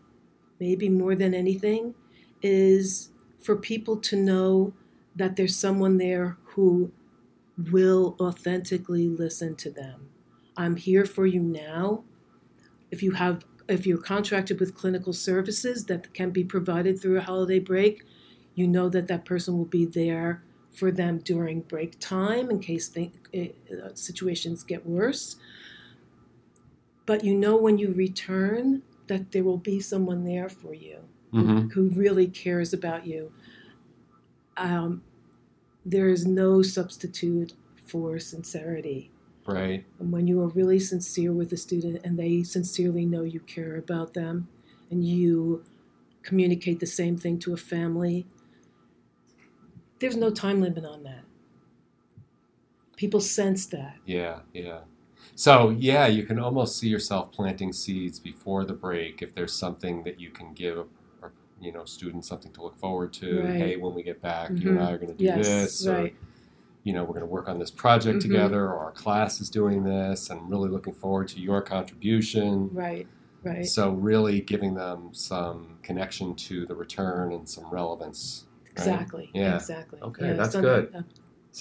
maybe 0.61 0.89
more 0.89 1.15
than 1.15 1.35
anything, 1.35 1.95
is 2.43 3.11
for 3.41 3.57
people 3.57 3.97
to 3.97 4.17
know 4.17 4.73
that 5.17 5.37
there's 5.37 5.57
someone 5.57 5.99
there 5.99 6.37
who 6.45 6.93
will 7.71 8.17
authentically 8.21 9.09
listen 9.09 9.57
to 9.57 9.71
them, 9.71 10.11
I'm 10.57 10.77
here 10.77 11.05
for 11.05 11.27
you 11.27 11.41
now. 11.41 12.05
If 12.91 13.03
you 13.03 13.13
have 13.13 13.45
if 13.69 13.87
you're 13.87 13.99
contracted 13.99 14.59
with 14.59 14.75
clinical 14.75 15.13
services 15.13 15.85
that 15.85 16.13
can 16.13 16.31
be 16.31 16.43
provided 16.43 17.01
through 17.01 17.19
a 17.19 17.23
holiday 17.23 17.61
break, 17.61 18.05
you 18.57 18.67
know 18.67 18.89
that 18.89 19.07
that 19.07 19.25
person 19.25 19.57
will 19.57 19.65
be 19.65 19.85
there 19.85 20.43
for 20.73 20.91
them 20.91 21.19
during 21.19 21.61
break 21.61 21.99
time 22.01 22.51
in 22.51 22.59
case 22.59 22.91
uh, 22.97 23.39
situations 23.95 24.65
get 24.65 24.85
worse. 24.85 25.37
But 27.07 27.25
you 27.25 27.35
know 27.35 27.57
when 27.57 27.79
you 27.79 27.93
return 27.93 28.83
that 29.07 29.31
there 29.31 29.45
will 29.45 29.59
be 29.59 29.81
someone 29.81 30.25
there 30.25 30.49
for 30.49 30.75
you 30.75 31.05
Mm-hmm. 31.33 31.69
who 31.69 31.91
really 31.91 32.27
cares 32.27 32.73
about 32.73 33.07
you. 33.07 33.33
Um, 34.57 35.03
there 35.87 36.09
is 36.09 36.27
no 36.27 36.61
substitute 36.61 37.55
for 37.87 38.19
sincerity. 38.19 39.11
Right. 39.47 39.85
And 39.99 40.13
when 40.13 40.27
you 40.27 40.41
are 40.43 40.49
really 40.49 40.79
sincere 40.79 41.33
with 41.33 41.53
a 41.53 41.57
student 41.57 42.01
and 42.05 42.19
they 42.19 42.43
sincerely 42.43 43.07
know 43.07 43.23
you 43.23 43.41
care 43.41 43.77
about 43.77 44.15
them 44.15 44.49
and 44.91 45.05
you 45.05 45.65
communicate 46.23 46.81
the 46.81 46.87
same 46.87 47.17
thing 47.17 47.39
to 47.41 47.53
a 47.53 47.57
family, 47.57 48.27
there's 50.01 50.17
no 50.17 50.31
time 50.31 50.61
limit 50.61 50.85
on 50.85 51.03
that. 51.05 51.25
People 52.97 53.21
sense 53.21 53.67
that. 53.67 53.97
Yeah, 54.05 54.41
yeah. 54.53 54.81
So, 55.35 55.71
yeah, 55.71 56.07
you 56.07 56.25
can 56.25 56.39
almost 56.39 56.79
see 56.79 56.89
yourself 56.89 57.33
planting 57.33 57.73
seeds 57.73 58.19
before 58.19 58.65
the 58.65 58.75
break 58.75 59.23
if 59.23 59.35
there's 59.35 59.55
something 59.55 60.03
that 60.05 60.21
you 60.21 60.31
can 60.31 60.53
give 60.53 60.77
or 60.77 60.87
you 61.61 61.73
know, 61.73 61.85
students 61.85 62.29
something 62.29 62.53
to 62.53 62.63
look 62.63 62.77
forward 62.79 63.13
to. 63.15 63.41
Right. 63.43 63.57
Hey, 63.57 63.77
when 63.77 63.95
we 63.95 64.03
get 64.03 64.21
back, 64.23 64.51
you 64.51 64.71
and 64.71 64.79
Mhm. 64.79 64.83
I 64.87 64.93
are 64.93 64.99
going 64.99 65.11
to 65.13 65.19
do 65.19 65.25
Yes, 65.25 65.37
this 65.37 65.87
or 65.87 66.11
you 66.83 66.95
know, 66.95 67.03
we're 67.03 67.09
going 67.13 67.21
to 67.21 67.27
work 67.27 67.47
on 67.47 67.59
this 67.59 67.71
project 67.71 68.19
Mhm. 68.19 68.23
together 68.23 68.65
or 68.65 68.79
our 68.79 68.91
class 68.93 69.39
is 69.41 69.51
doing 69.51 69.85
this 69.85 70.31
and 70.31 70.49
really 70.51 70.71
looking 70.71 70.95
forward 70.95 71.29
to 71.29 71.39
your 71.39 71.61
contribution. 71.61 72.71
Right, 72.73 73.07
right. 73.45 73.67
So, 73.67 73.93
really 73.93 74.41
giving 74.41 74.75
them 74.75 75.11
some 75.13 75.79
connection 75.83 76.35
to 76.37 76.65
the 76.65 76.75
return 76.75 77.33
and 77.33 77.47
some 77.49 77.69
relevance. 77.71 78.47
right? 78.79 78.87
Exactly. 78.87 79.31
Yeah. 79.35 79.57
Exactly. 79.57 80.01
Okay, 80.01 80.29
Yeah, 80.29 80.33
that's 80.35 80.57
good. 80.57 80.95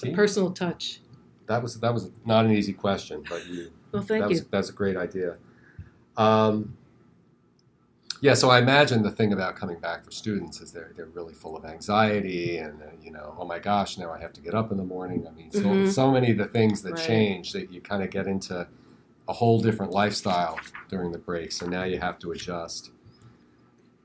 A 0.03 0.11
personal 0.13 0.51
touch. 0.53 1.01
that 1.47 1.61
was 1.61 1.79
that 1.81 1.93
was 1.93 2.11
not 2.25 2.45
an 2.45 2.51
easy 2.51 2.71
question, 2.73 3.25
but 3.27 3.45
you 3.49 3.71
Well, 3.91 4.03
thank 4.03 4.21
that 4.21 4.29
you. 4.29 4.35
was 4.35 4.43
that's 4.45 4.69
a 4.69 4.73
great 4.73 4.95
idea. 4.95 5.35
Um, 6.15 6.77
yeah, 8.21 8.33
so 8.33 8.49
I 8.49 8.59
imagine 8.59 9.01
the 9.03 9.11
thing 9.11 9.31
about 9.33 9.55
coming 9.55 9.79
back 9.79 10.03
for 10.03 10.11
students 10.11 10.59
is 10.61 10.71
they're 10.71 10.91
they're 10.95 11.05
really 11.07 11.33
full 11.33 11.55
of 11.55 11.65
anxiety 11.65 12.57
and 12.57 12.81
uh, 12.81 12.85
you 13.01 13.11
know, 13.11 13.35
oh 13.39 13.45
my 13.45 13.59
gosh, 13.59 13.97
now 13.97 14.11
I 14.11 14.19
have 14.19 14.33
to 14.33 14.41
get 14.41 14.53
up 14.53 14.71
in 14.71 14.77
the 14.77 14.83
morning. 14.83 15.25
I 15.27 15.31
mean, 15.31 15.51
so 15.51 15.59
Mhm. 15.59 15.87
so 15.87 16.11
many 16.11 16.31
of 16.31 16.37
the 16.37 16.45
things 16.47 16.81
that 16.83 16.93
Right. 16.93 16.99
change 16.99 17.53
that 17.53 17.71
you 17.71 17.81
kind 17.81 18.03
of 18.03 18.09
get 18.09 18.27
into 18.27 18.67
a 19.27 19.33
whole 19.33 19.61
different 19.61 19.91
lifestyle 19.91 20.57
during 20.89 21.11
the 21.11 21.17
break. 21.19 21.51
So 21.51 21.65
now 21.67 21.83
you 21.83 21.99
have 21.99 22.17
to 22.19 22.31
adjust. 22.31 22.91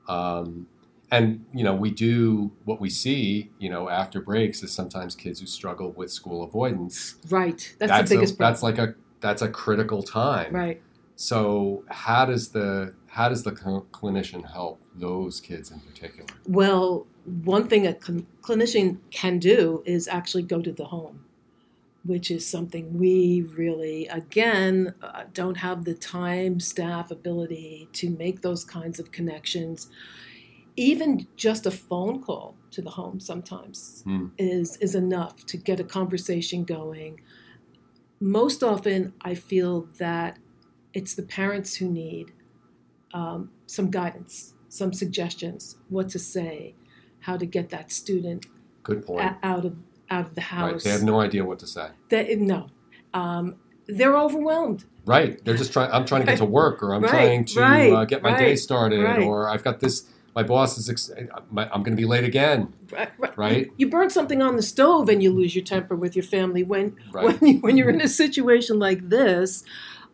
Um, 0.07 0.67
and 1.11 1.45
you 1.53 1.63
know, 1.63 1.75
we 1.75 1.91
do 1.91 2.51
what 2.65 2.79
we 2.81 2.89
see. 2.89 3.51
You 3.59 3.69
know, 3.69 3.89
after 3.89 4.21
breaks 4.21 4.63
is 4.63 4.71
sometimes 4.71 5.15
kids 5.15 5.39
who 5.39 5.45
struggle 5.47 5.91
with 5.91 6.11
school 6.11 6.43
avoidance. 6.43 7.15
Right. 7.29 7.75
That's, 7.79 7.91
That's 7.91 8.09
the 8.09 8.15
a- 8.15 8.17
biggest 8.19 8.37
problem. 8.37 8.53
That's 8.53 8.63
like 8.63 8.77
a 8.77 8.95
that's 9.21 9.41
a 9.41 9.49
critical 9.49 10.03
time. 10.03 10.53
right. 10.53 10.81
So 11.15 11.83
how 11.87 12.25
does 12.25 12.49
the 12.49 12.93
how 13.15 13.29
does 13.29 13.43
the 13.43 13.55
cl- 13.55 13.87
clinician 13.93 14.43
help 14.51 14.81
those 14.93 15.39
kids 15.39 15.71
in 15.71 15.79
particular? 15.79 16.27
Well, 16.47 17.07
one 17.23 17.69
thing 17.69 17.87
a 17.87 17.95
cl- 17.99 18.25
clinician 18.41 18.97
can 19.09 19.39
do 19.39 19.81
is 19.85 20.09
actually 20.09 20.43
go 20.43 20.61
to 20.61 20.73
the 20.73 20.83
home, 20.83 21.23
which 22.03 22.29
is 22.29 22.45
something 22.45 22.97
we 22.99 23.43
really, 23.55 24.07
again, 24.07 24.93
uh, 25.01 25.23
don't 25.33 25.55
have 25.55 25.85
the 25.85 25.93
time, 25.93 26.59
staff, 26.59 27.09
ability 27.09 27.87
to 27.93 28.09
make 28.09 28.41
those 28.41 28.65
kinds 28.65 28.99
of 28.99 29.13
connections. 29.13 29.89
Even 30.75 31.25
just 31.37 31.65
a 31.65 31.71
phone 31.71 32.21
call 32.21 32.57
to 32.71 32.81
the 32.81 32.89
home 32.89 33.21
sometimes 33.21 34.01
Hmm. 34.03 34.25
is 34.37 34.75
is 34.81 34.93
enough 34.93 35.45
to 35.45 35.55
get 35.55 35.79
a 35.79 35.85
conversation 35.85 36.65
going. 36.65 37.21
Most 38.19 38.61
often, 38.61 39.13
I 39.21 39.35
feel 39.35 39.87
that 39.99 40.37
it's 40.93 41.15
the 41.15 41.23
parents 41.23 41.75
who 41.75 41.89
need 41.89 42.33
um, 43.15 43.49
some 43.65 43.89
guidance, 43.89 44.53
some 44.69 44.91
suggestions, 44.93 45.77
what 45.89 46.07
to 46.09 46.19
say, 46.19 46.75
how 47.21 47.35
to 47.37 47.45
get 47.45 47.69
that 47.69 47.91
student 47.91 48.45
Good 48.83 49.05
point. 49.05 49.21
a- 49.25 49.37
out 49.41 49.65
of 49.65 49.73
out 50.11 50.25
of 50.27 50.35
the 50.35 50.41
right. 50.41 50.71
house. 50.73 50.83
They 50.83 50.91
have 50.91 51.03
no 51.03 51.19
idea 51.19 51.43
what 51.43 51.57
to 51.59 51.67
say. 51.67 51.87
That- 52.09 52.37
no, 52.39 52.67
um, 53.13 53.55
they're 53.87 54.17
overwhelmed. 54.17 54.85
Right. 55.05 55.43
They're 55.45 55.55
just 55.57 55.71
trying. 55.73 55.91
I'm 55.91 56.05
trying 56.05 56.21
to 56.21 56.27
get 56.27 56.37
to 56.39 56.45
work, 56.45 56.81
or 56.83 56.93
I'm 56.95 57.03
Right, 57.03 57.09
trying 57.11 57.45
to 57.45 57.59
right, 57.59 57.91
uh, 57.93 58.05
get 58.05 58.21
my 58.23 58.37
day 58.37 58.55
started, 58.55 59.01
right. 59.03 59.21
or 59.23 59.47
I've 59.49 59.63
got 59.63 59.79
this. 59.79 60.07
My 60.35 60.43
boss 60.43 60.77
is. 60.77 60.89
Ex- 60.89 61.11
I'm 61.15 61.83
going 61.83 61.95
to 61.97 62.01
be 62.03 62.05
late 62.05 62.23
again. 62.25 62.73
Right, 62.91 63.09
right. 63.19 63.37
Right. 63.37 63.67
You 63.77 63.89
burn 63.89 64.09
something 64.09 64.41
on 64.41 64.55
the 64.57 64.61
stove 64.63 65.07
and 65.09 65.21
you 65.23 65.31
lose 65.31 65.55
your 65.55 65.63
temper 65.63 65.95
with 65.95 66.15
your 66.15 66.23
family. 66.23 66.63
When 66.63 66.95
Right. 67.11 67.25
when 67.39 67.49
you, 67.53 67.59
when 67.59 67.77
you're 67.77 67.89
in 67.89 68.01
a 68.01 68.07
situation 68.07 68.79
like 68.79 69.07
this, 69.09 69.63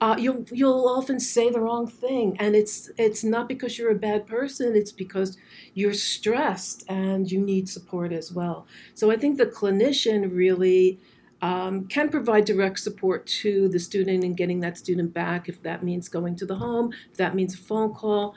uh, 0.02 0.16
you'll 0.18 0.44
you'll 0.52 0.88
often 0.88 1.20
say 1.20 1.52
the 1.52 1.60
wrong 1.60 1.88
thing, 1.88 2.36
and 2.40 2.56
it's 2.56 2.90
it's 2.98 3.24
not 3.24 3.48
because 3.48 3.78
you're 3.78 3.92
a 3.92 3.96
bad 3.96 4.26
person. 4.26 4.76
It's 4.76 4.92
because 4.92 5.38
you're 5.76 5.94
stressed 5.94 6.84
and 6.90 7.32
you 7.32 7.40
need 7.40 7.70
support 7.70 8.12
as 8.12 8.32
well. 8.32 8.66
So 8.96 9.12
I 9.12 9.16
think 9.16 9.38
the 9.38 9.46
clinician 9.46 10.36
really. 10.36 11.00
Um, 11.44 11.88
can 11.88 12.10
provide 12.10 12.46
direct 12.46 12.80
support 12.80 13.26
to 13.42 13.68
the 13.68 13.80
student 13.80 14.24
in 14.24 14.36
getting 14.36 14.60
that 14.60 14.78
student 14.78 15.12
back 15.12 15.50
if 15.50 15.64
that 15.64 15.82
means 15.82 16.08
going 16.08 16.36
to 16.36 16.46
the 16.46 16.58
home, 16.58 16.94
if 17.10 17.18
that 17.18 17.34
means 17.34 17.56
a 17.56 17.58
phone 17.58 17.96
call, 17.96 18.36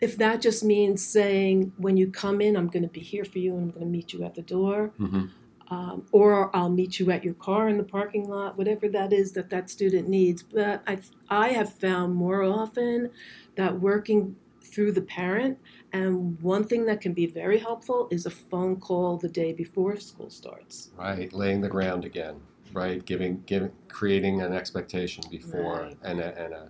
if 0.00 0.16
that 0.16 0.40
just 0.40 0.64
means 0.64 1.04
saying, 1.04 1.70
when 1.76 1.98
you 1.98 2.10
come 2.10 2.40
in, 2.40 2.56
I'm 2.56 2.68
going 2.68 2.82
to 2.82 2.88
be 2.88 3.00
here 3.00 3.26
for 3.26 3.40
you 3.40 3.52
and 3.52 3.64
I'm 3.64 3.70
going 3.72 3.84
to 3.84 3.92
meet 3.92 4.14
you 4.14 4.24
at 4.24 4.34
the 4.34 4.40
door, 4.40 4.92
hmm 4.96 5.26
um, 5.72 6.04
or 6.12 6.54
I'll 6.54 6.68
meet 6.68 7.00
you 7.00 7.10
at 7.10 7.24
your 7.24 7.32
car 7.32 7.70
in 7.70 7.78
the 7.78 7.82
parking 7.82 8.28
lot, 8.28 8.58
whatever 8.58 8.90
that 8.90 9.10
is 9.10 9.32
that 9.32 9.48
that 9.48 9.70
student 9.70 10.06
needs. 10.06 10.42
But 10.42 10.82
I, 10.86 10.98
I 11.30 11.48
have 11.48 11.72
found 11.72 12.14
more 12.14 12.42
often 12.42 13.10
that 13.56 13.80
working 13.80 14.36
through 14.62 14.92
the 14.92 15.00
parent, 15.00 15.58
and 15.94 16.38
one 16.42 16.64
thing 16.64 16.84
that 16.86 17.00
can 17.00 17.14
be 17.14 17.24
very 17.26 17.58
helpful 17.58 18.06
is 18.10 18.26
a 18.26 18.30
phone 18.30 18.76
call 18.76 19.16
the 19.16 19.30
day 19.30 19.54
before 19.54 19.96
school 19.96 20.28
starts. 20.28 20.90
Right. 20.94 21.32
Laying 21.32 21.62
the 21.62 21.70
ground 21.70 22.04
again. 22.04 22.36
Right. 22.74 23.02
Giving, 23.06 23.42
giving, 23.46 23.72
creating 23.88 24.42
an 24.42 24.52
expectation 24.52 25.24
before, 25.30 25.84
Right. 25.84 25.96
and 26.02 26.20
a, 26.20 26.38
and 26.42 26.52
a, 26.52 26.68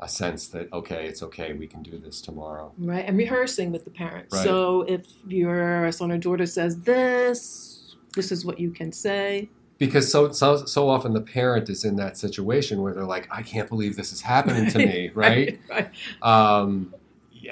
a 0.00 0.08
sense 0.08 0.48
that 0.48 0.70
okay, 0.70 1.06
it's 1.06 1.22
okay. 1.22 1.54
We 1.54 1.66
can 1.66 1.82
do 1.82 1.98
this 1.98 2.20
tomorrow. 2.20 2.72
Right, 2.76 3.06
and 3.06 3.16
rehearsing 3.16 3.72
with 3.72 3.84
the 3.84 3.90
parent. 3.90 4.28
Right. 4.30 4.44
So 4.44 4.82
if 4.82 5.06
your 5.26 5.90
son 5.92 6.12
or 6.12 6.18
daughter 6.18 6.44
says 6.44 6.80
this, 6.80 7.85
this 8.16 8.32
is 8.32 8.44
what 8.44 8.58
you 8.58 8.70
can 8.72 8.90
say. 8.90 9.48
because 9.78 10.10
so 10.10 10.32
so 10.32 10.64
so 10.64 10.88
often 10.88 11.12
the 11.12 11.20
parent 11.20 11.68
is 11.68 11.84
in 11.84 11.96
that 11.96 12.16
situation 12.16 12.82
where 12.82 12.92
they're 12.92 13.04
like, 13.04 13.28
I 13.30 13.42
can't 13.42 13.68
believe 13.68 13.96
this 13.96 14.12
is 14.12 14.22
happening 14.22 14.68
to 14.70 14.78
me, 14.78 15.10
right? 15.14 15.60
right. 15.70 15.90
Um, 16.22 16.94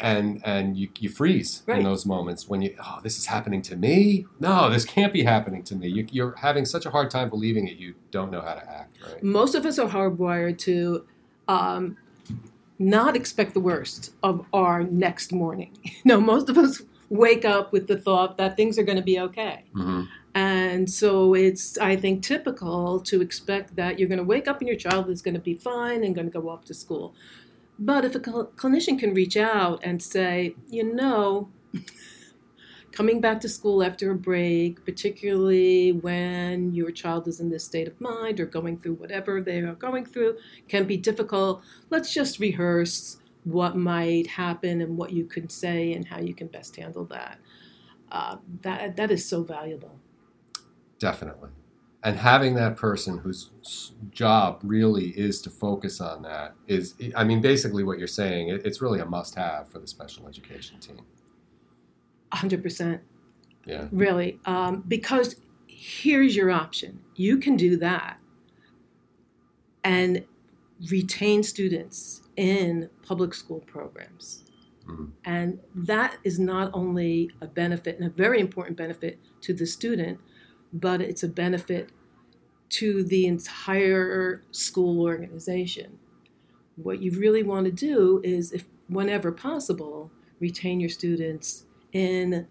and 0.01 0.43
and 0.45 0.77
you, 0.77 0.89
you 0.99 1.09
freeze 1.09 1.63
in 1.69 1.85
those 1.85 2.05
moments 2.05 2.49
when 2.49 2.61
you 2.61 2.75
oh 2.85 2.99
this 3.05 3.17
is 3.17 3.27
happening 3.27 3.63
to 3.63 3.77
me 3.77 4.27
no 4.41 4.69
this 4.69 4.85
can't 4.85 5.13
be 5.13 5.23
happening 5.23 5.63
to 5.63 5.77
me 5.77 5.87
you, 5.87 6.05
you're 6.11 6.35
having 6.35 6.65
such 6.65 6.85
a 6.85 6.91
hard 6.91 7.09
time 7.09 7.31
believing 7.31 7.69
it 7.69 7.77
you 7.77 7.95
don't 8.11 8.33
know 8.33 8.41
how 8.41 8.55
to 8.55 8.69
act 8.69 8.97
right 9.07 9.23
Most 9.23 9.55
of 9.55 9.65
us 9.65 9.79
are 9.79 9.89
hardwired 9.89 10.59
to 10.61 11.07
um, 11.47 11.97
not 12.79 13.17
expect 13.17 13.55
the 13.55 13.61
worst 13.61 14.13
of 14.23 14.45
our 14.53 14.83
next 14.85 15.33
morning. 15.33 15.77
No, 16.05 16.21
most 16.21 16.51
of 16.51 16.59
us 16.59 16.83
wake 17.09 17.45
up 17.45 17.73
with 17.73 17.87
the 17.87 17.97
thought 17.97 18.37
that 18.37 18.57
things 18.57 18.79
are 18.79 18.83
going 18.83 18.99
to 18.99 19.05
be 19.05 19.19
okay. 19.21 19.65
mm-hmm. 19.75 20.03
And 20.75 20.91
so 20.91 21.35
it's, 21.35 21.79
I 21.79 21.95
think, 21.95 22.25
typical 22.25 22.99
to 23.03 23.23
expect 23.23 23.77
that 23.77 23.97
you're 23.97 24.09
going 24.09 24.19
to 24.19 24.25
wake 24.25 24.49
up 24.49 24.59
and 24.61 24.67
your 24.67 24.77
child 24.77 25.09
is 25.09 25.23
going 25.23 25.35
to 25.35 25.41
be 25.41 25.55
fine 25.55 26.03
and 26.03 26.17
going 26.17 26.27
to 26.27 26.41
go 26.41 26.49
off 26.49 26.65
to 26.65 26.75
school. 26.75 27.15
But 27.79 28.05
if 28.05 28.17
a 28.17 28.25
cl- 28.25 28.51
clinician 28.57 28.99
can 28.99 29.15
reach 29.15 29.37
out 29.37 29.79
and 29.85 30.03
say, 30.03 30.57
you 30.69 30.83
know, 30.93 31.49
coming 32.91 33.21
back 33.21 33.41
to 33.43 33.49
school 33.49 33.85
after 33.85 34.11
a 34.11 34.17
break, 34.17 34.85
particularly 34.85 35.93
when 35.93 36.75
your 36.75 36.91
child 36.91 37.29
is 37.29 37.39
in 37.39 37.51
this 37.51 37.65
state 37.65 37.87
of 37.87 38.01
mind 38.01 38.41
or 38.41 38.47
going 38.47 38.77
through 38.79 38.95
whatever 38.95 39.41
they 39.41 39.61
are 39.61 39.77
going 39.77 40.05
through, 40.05 40.37
can 40.67 40.89
be 40.89 40.97
difficult. 40.97 41.63
Let's 41.91 42.13
just 42.13 42.41
rehearse 42.41 43.19
what 43.45 43.77
might 43.77 44.27
happen 44.27 44.81
and 44.81 44.97
what 44.97 45.13
you 45.13 45.25
can 45.25 45.49
say 45.49 45.93
and 45.93 46.05
how 46.05 46.19
you 46.19 46.35
can 46.35 46.49
best 46.49 46.75
handle 46.75 47.05
that. 47.05 47.39
Uh, 48.11 48.39
that 48.63 48.97
that 48.97 49.13
is 49.13 49.25
so 49.25 49.45
valuable. 49.45 50.01
Definitely 50.99 51.51
and 52.03 52.17
having 52.19 52.55
that 52.55 52.77
person 52.77 53.17
whose 53.19 53.93
job 54.11 54.61
really 54.63 55.09
is 55.19 55.41
to 55.43 55.49
focus 55.51 56.01
on 56.01 56.23
that 56.23 56.55
is 56.67 56.95
i 57.17 57.25
mean 57.25 57.41
basically 57.41 57.83
what 57.83 57.99
you're 57.99 58.07
saying, 58.07 58.49
it's 58.51 58.81
really 58.83 59.01
a 59.01 59.07
must-have 59.07 59.69
for 59.69 59.79
the 59.79 59.87
special 59.87 60.29
education 60.29 60.79
team 60.81 61.01
100%. 62.33 63.01
yeah 63.67 63.87
Really. 63.93 64.39
Um, 64.45 64.83
because 64.89 65.37
here's 65.67 66.35
your 66.37 66.51
option 66.51 67.01
you 67.17 67.39
can 67.39 67.57
do 67.57 67.77
that. 67.79 68.19
and 69.85 70.25
retain 70.91 71.43
students 71.43 72.23
in 72.37 72.89
public 73.07 73.33
school 73.35 73.61
programs. 73.61 74.45
Mhm. 74.87 75.13
And 75.25 75.61
that 75.75 76.19
is 76.25 76.39
not 76.39 76.71
only 76.75 77.31
a 77.41 77.47
benefit 77.47 77.97
and 77.99 78.07
a 78.07 78.11
very 78.11 78.41
important 78.41 78.77
benefit 78.77 79.19
to 79.43 79.53
the 79.55 79.67
student, 79.67 80.19
but 80.75 81.01
it's 81.01 81.23
a 81.23 81.29
benefit 81.29 81.91
to 82.71 83.05
the 83.05 83.27
entire 83.27 84.43
school 84.51 85.03
organization. 85.03 85.99
What 86.77 87.01
you 87.01 87.13
really 87.13 87.45
want 87.45 87.67
to 87.67 87.73
do 87.73 88.21
is, 88.25 88.53
if 88.53 88.65
whenever 88.89 89.31
possible, 89.31 90.11
retain 90.41 90.81
your 90.81 90.91
students 90.91 91.67
in 91.93 92.49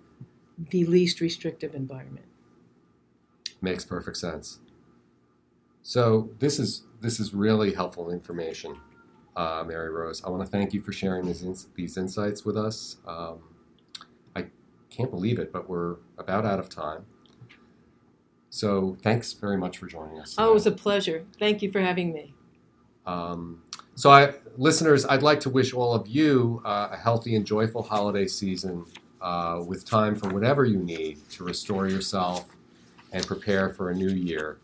the 0.57 0.85
least 0.85 1.19
restrictive 1.19 1.75
environment. 1.75 2.25
Makes 3.61 3.83
perfect 3.85 4.17
sense. 4.17 4.59
So 5.81 6.29
this 6.39 6.59
is 6.59 6.83
this 7.01 7.19
is 7.19 7.33
really 7.33 7.73
helpful 7.73 8.09
information, 8.09 8.79
uh, 9.35 9.65
Mary 9.67 9.89
Rose. 9.89 10.23
I 10.23 10.29
want 10.29 10.41
to 10.41 10.49
thank 10.49 10.73
you 10.73 10.81
for 10.81 10.93
sharing 10.93 11.25
these 11.25 11.43
ins- 11.43 11.67
these 11.75 11.97
insights 11.97 12.45
with 12.45 12.55
us. 12.55 12.97
Um, 13.05 13.41
I 14.35 14.45
can't 14.89 15.11
believe 15.11 15.39
it, 15.39 15.51
but 15.51 15.67
we're 15.67 15.97
about 16.17 16.45
out 16.45 16.59
of 16.59 16.69
time. 16.69 17.05
So 18.53 18.95
thanks 19.01 19.33
very 19.33 19.57
much 19.57 19.79
for 19.79 19.87
joining 19.87 20.19
us. 20.19 20.35
Oh, 20.37 20.51
it 20.51 20.53
was 20.53 20.67
a 20.67 20.71
pleasure. 20.71 21.25
Thank 21.39 21.63
you 21.63 21.71
for 21.71 21.81
having 21.81 22.13
me. 22.13 22.35
Um, 23.07 23.63
so, 23.95 24.11
I, 24.11 24.35
listeners, 24.57 25.07
I'd 25.07 25.23
like 25.23 25.39
to 25.39 25.49
wish 25.49 25.73
all 25.73 25.95
of 25.95 26.07
you 26.07 26.61
uh, 26.63 26.89
a 26.91 26.95
healthy 26.95 27.35
and 27.35 27.47
joyful 27.47 27.81
holiday 27.81 28.27
season 28.27 28.85
uh, 29.21 29.63
with 29.65 29.85
time 29.85 30.15
for 30.15 30.29
whatever 30.29 30.65
you 30.65 30.77
need 30.77 31.27
to 31.31 31.43
restore 31.43 31.87
yourself 31.87 32.45
and 33.11 33.25
prepare 33.25 33.71
for 33.71 33.89
a 33.89 33.95
new 33.95 34.11
year. 34.11 34.59